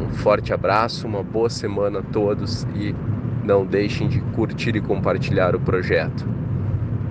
[0.00, 2.94] um forte abraço, uma boa semana a todos e
[3.44, 6.26] não deixem de curtir e compartilhar o projeto.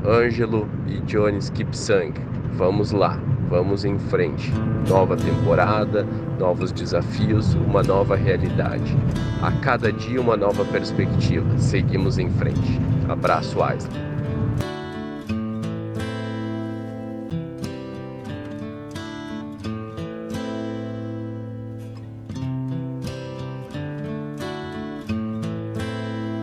[0.06, 2.14] Ângelo e Jones Kipsang,
[2.54, 3.18] vamos lá,
[3.50, 4.52] vamos em frente.
[4.90, 6.06] Nova temporada,
[6.40, 8.98] novos desafios, uma nova realidade.
[9.42, 11.58] A cada dia uma nova perspectiva.
[11.58, 12.80] Seguimos em frente.
[13.08, 14.13] Abraço, Aislan.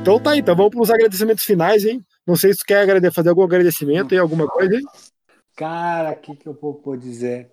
[0.01, 2.05] Então tá, então vamos para os agradecimentos finais, hein?
[2.27, 4.83] Não sei se tu quer fazer algum agradecimento e alguma coisa, hein?
[5.55, 7.53] Cara, o que, que eu vou, dizer?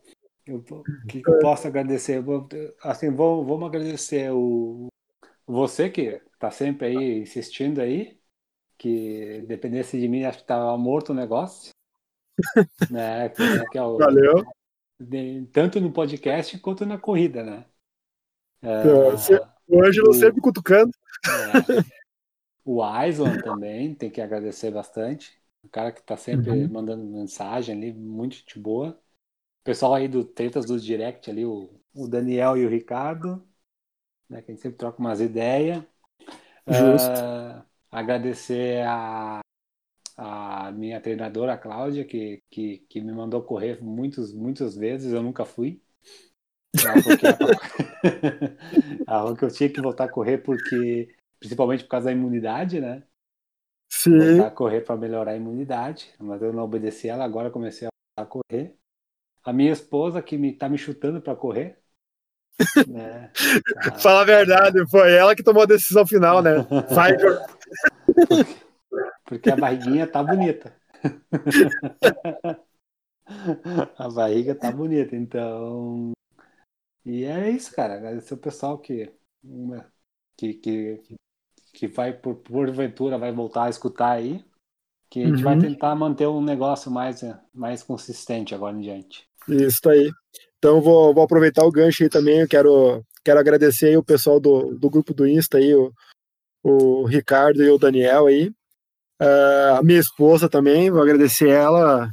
[0.50, 0.62] O
[1.08, 2.22] que, que eu posso agradecer?
[2.22, 2.48] Vou,
[2.82, 4.88] assim, vou, vamos agradecer o
[5.45, 8.18] você que tá sempre aí insistindo aí,
[8.78, 11.72] que dependesse de mim, acho que tava morto o negócio.
[12.89, 13.28] né?
[13.30, 14.45] Que, que é o, Valeu.
[14.98, 17.66] de- tanto no podcast quanto na corrida, né?
[18.62, 20.91] É, você- O Ângelo sempre cutucando.
[21.26, 21.97] é,
[22.76, 25.39] o Aislan também, tem que agradecer bastante.
[25.63, 26.70] O cara que tá sempre Uhum.
[26.70, 28.91] mandando mensagem ali, muito gente boa.
[29.61, 33.47] O pessoal aí do Tretas do Direct ali, o, o Daniel e o Ricardo,
[34.30, 35.84] né, que a gente sempre troca umas ideias.
[36.68, 37.24] Justo.
[37.24, 39.41] Ah, agradecer a,
[40.18, 45.24] a minha treinadora, a Cláudia, que, que, que me mandou correr muitos, muitas vezes, eu
[45.24, 45.82] nunca fui.
[46.82, 47.28] Ela falou que
[49.07, 52.79] Ela falou que eu tinha que voltar a correr porque, principalmente por causa da imunidade,
[52.79, 53.03] né?
[53.89, 54.17] Sim.
[54.17, 58.25] voltar a correr para melhorar a imunidade, mas eu não obedeci ela, agora comecei a
[58.25, 58.75] correr.
[59.43, 61.79] A minha esposa que me tá me chutando para correr,
[62.88, 63.31] né?
[63.83, 66.55] Tá- Fala a verdade, foi ela que tomou a decisão final, né?
[66.93, 67.13] Vai,
[69.25, 70.75] porque a barriguinha tá bonita.
[73.97, 76.11] a barriga tá bonita, então.
[77.05, 77.95] E é isso, cara.
[77.95, 79.11] Agradecer o pessoal que
[80.38, 81.17] que, que,
[81.78, 84.43] que vai por porventura vai voltar a escutar aí.
[85.11, 85.61] Que a gente vai Uhum.
[85.61, 87.23] tentar manter um negócio mais,
[87.53, 89.28] mais consistente agora em diante.
[89.47, 90.11] Isso aí.
[90.57, 92.39] Então vou, vou aproveitar o gancho aí também.
[92.39, 95.93] Eu quero, quero agradecer aí o pessoal do, do grupo do Insta aí, o,
[96.63, 98.51] o Ricardo e o Daniel aí.
[99.19, 102.09] Ah, a minha esposa também, vou agradecer ela.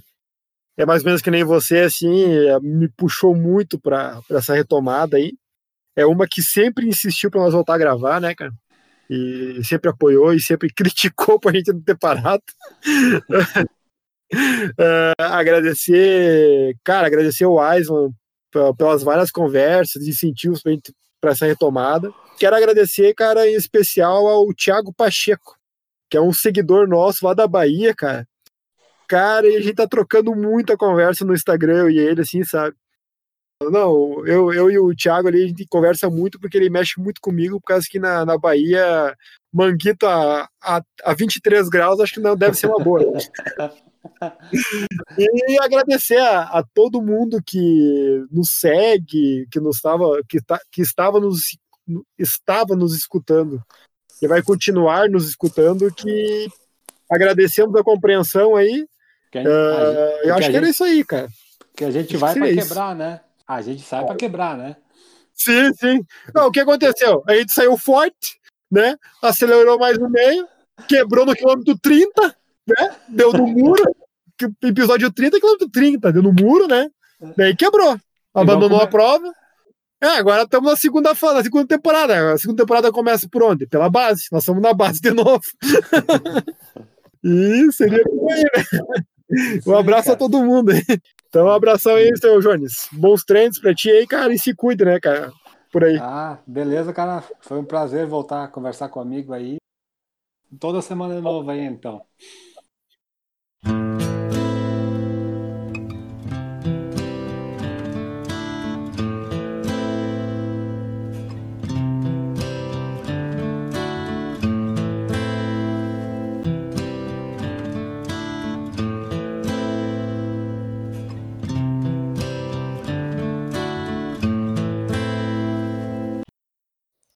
[0.76, 5.16] É mais ou menos que nem você, assim, eh, me puxou muito para essa retomada
[5.16, 5.32] aí.
[5.96, 8.52] É uma que sempre insistiu para nós voltar a gravar, né, cara?
[9.14, 12.42] E sempre apoiou e sempre criticou pra gente não ter parado.
[15.18, 18.10] Ah, agradecer, cara, agradecer o Aislan
[18.50, 22.12] pe- pelas várias conversas, incentivos pra gente para essa retomada.
[22.38, 25.56] Quero agradecer, cara, em especial ao Thiago Pacheco,
[26.10, 28.26] que é um seguidor nosso lá da Bahia, cara.
[29.08, 32.74] Cara, e a gente tá trocando muita conversa no Instagram, e ele, assim, sabe?
[33.70, 37.20] Não, eu, eu e o Thiago ali, a gente conversa muito porque ele mexe muito
[37.20, 39.14] comigo, por causa que na, na Bahia,
[39.52, 43.00] manguito a, a, a 23 graus, acho que não deve ser uma boa.
[45.16, 50.82] E agradecer a, a todo mundo que nos segue, que nos estava, que, tá, que
[50.82, 51.56] estava nos
[52.18, 53.62] estava nos escutando
[54.22, 56.48] e vai continuar nos escutando, que
[57.10, 58.86] agradecemos a compreensão aí.
[59.30, 61.28] Que Uh, eu acho que era gente, isso aí, cara.
[61.76, 62.68] que a gente Acho vai para seria isso.
[62.68, 63.20] quebrar, né?
[63.46, 64.76] A gente sai para quebrar, né?
[65.34, 66.00] Sim, sim.
[66.34, 67.22] Não, o que aconteceu?
[67.28, 68.38] A gente saiu forte,
[68.70, 68.96] né?
[69.22, 70.46] Acelerou mais no meio,
[70.88, 72.34] quebrou no quilômetro 30,
[72.66, 72.96] né?
[73.08, 73.82] Deu no muro.
[74.62, 76.88] Episódio 30, quilômetro 30, deu no muro, né?
[77.36, 77.98] Daí quebrou.
[78.32, 79.32] Abandonou a come- prova.
[80.02, 82.32] É, agora estamos na segunda fase, na segunda temporada.
[82.34, 83.66] A segunda temporada começa por onde?
[83.66, 84.26] Pela base.
[84.30, 85.40] Nós estamos na base de novo.
[87.24, 89.62] e seria por aí, né?
[89.66, 90.82] Um abraço a todo mundo aí.
[91.34, 92.88] Então, um abração aí, seu Jones.
[92.92, 95.32] Bons treinos pra ti aí, cara, e se cuida, né, cara?
[95.72, 95.98] Por aí.
[96.00, 97.24] Ah, beleza, cara.
[97.40, 99.56] Foi um prazer voltar a conversar com o amigo aí.
[100.60, 102.06] Toda semana de novo aí, então.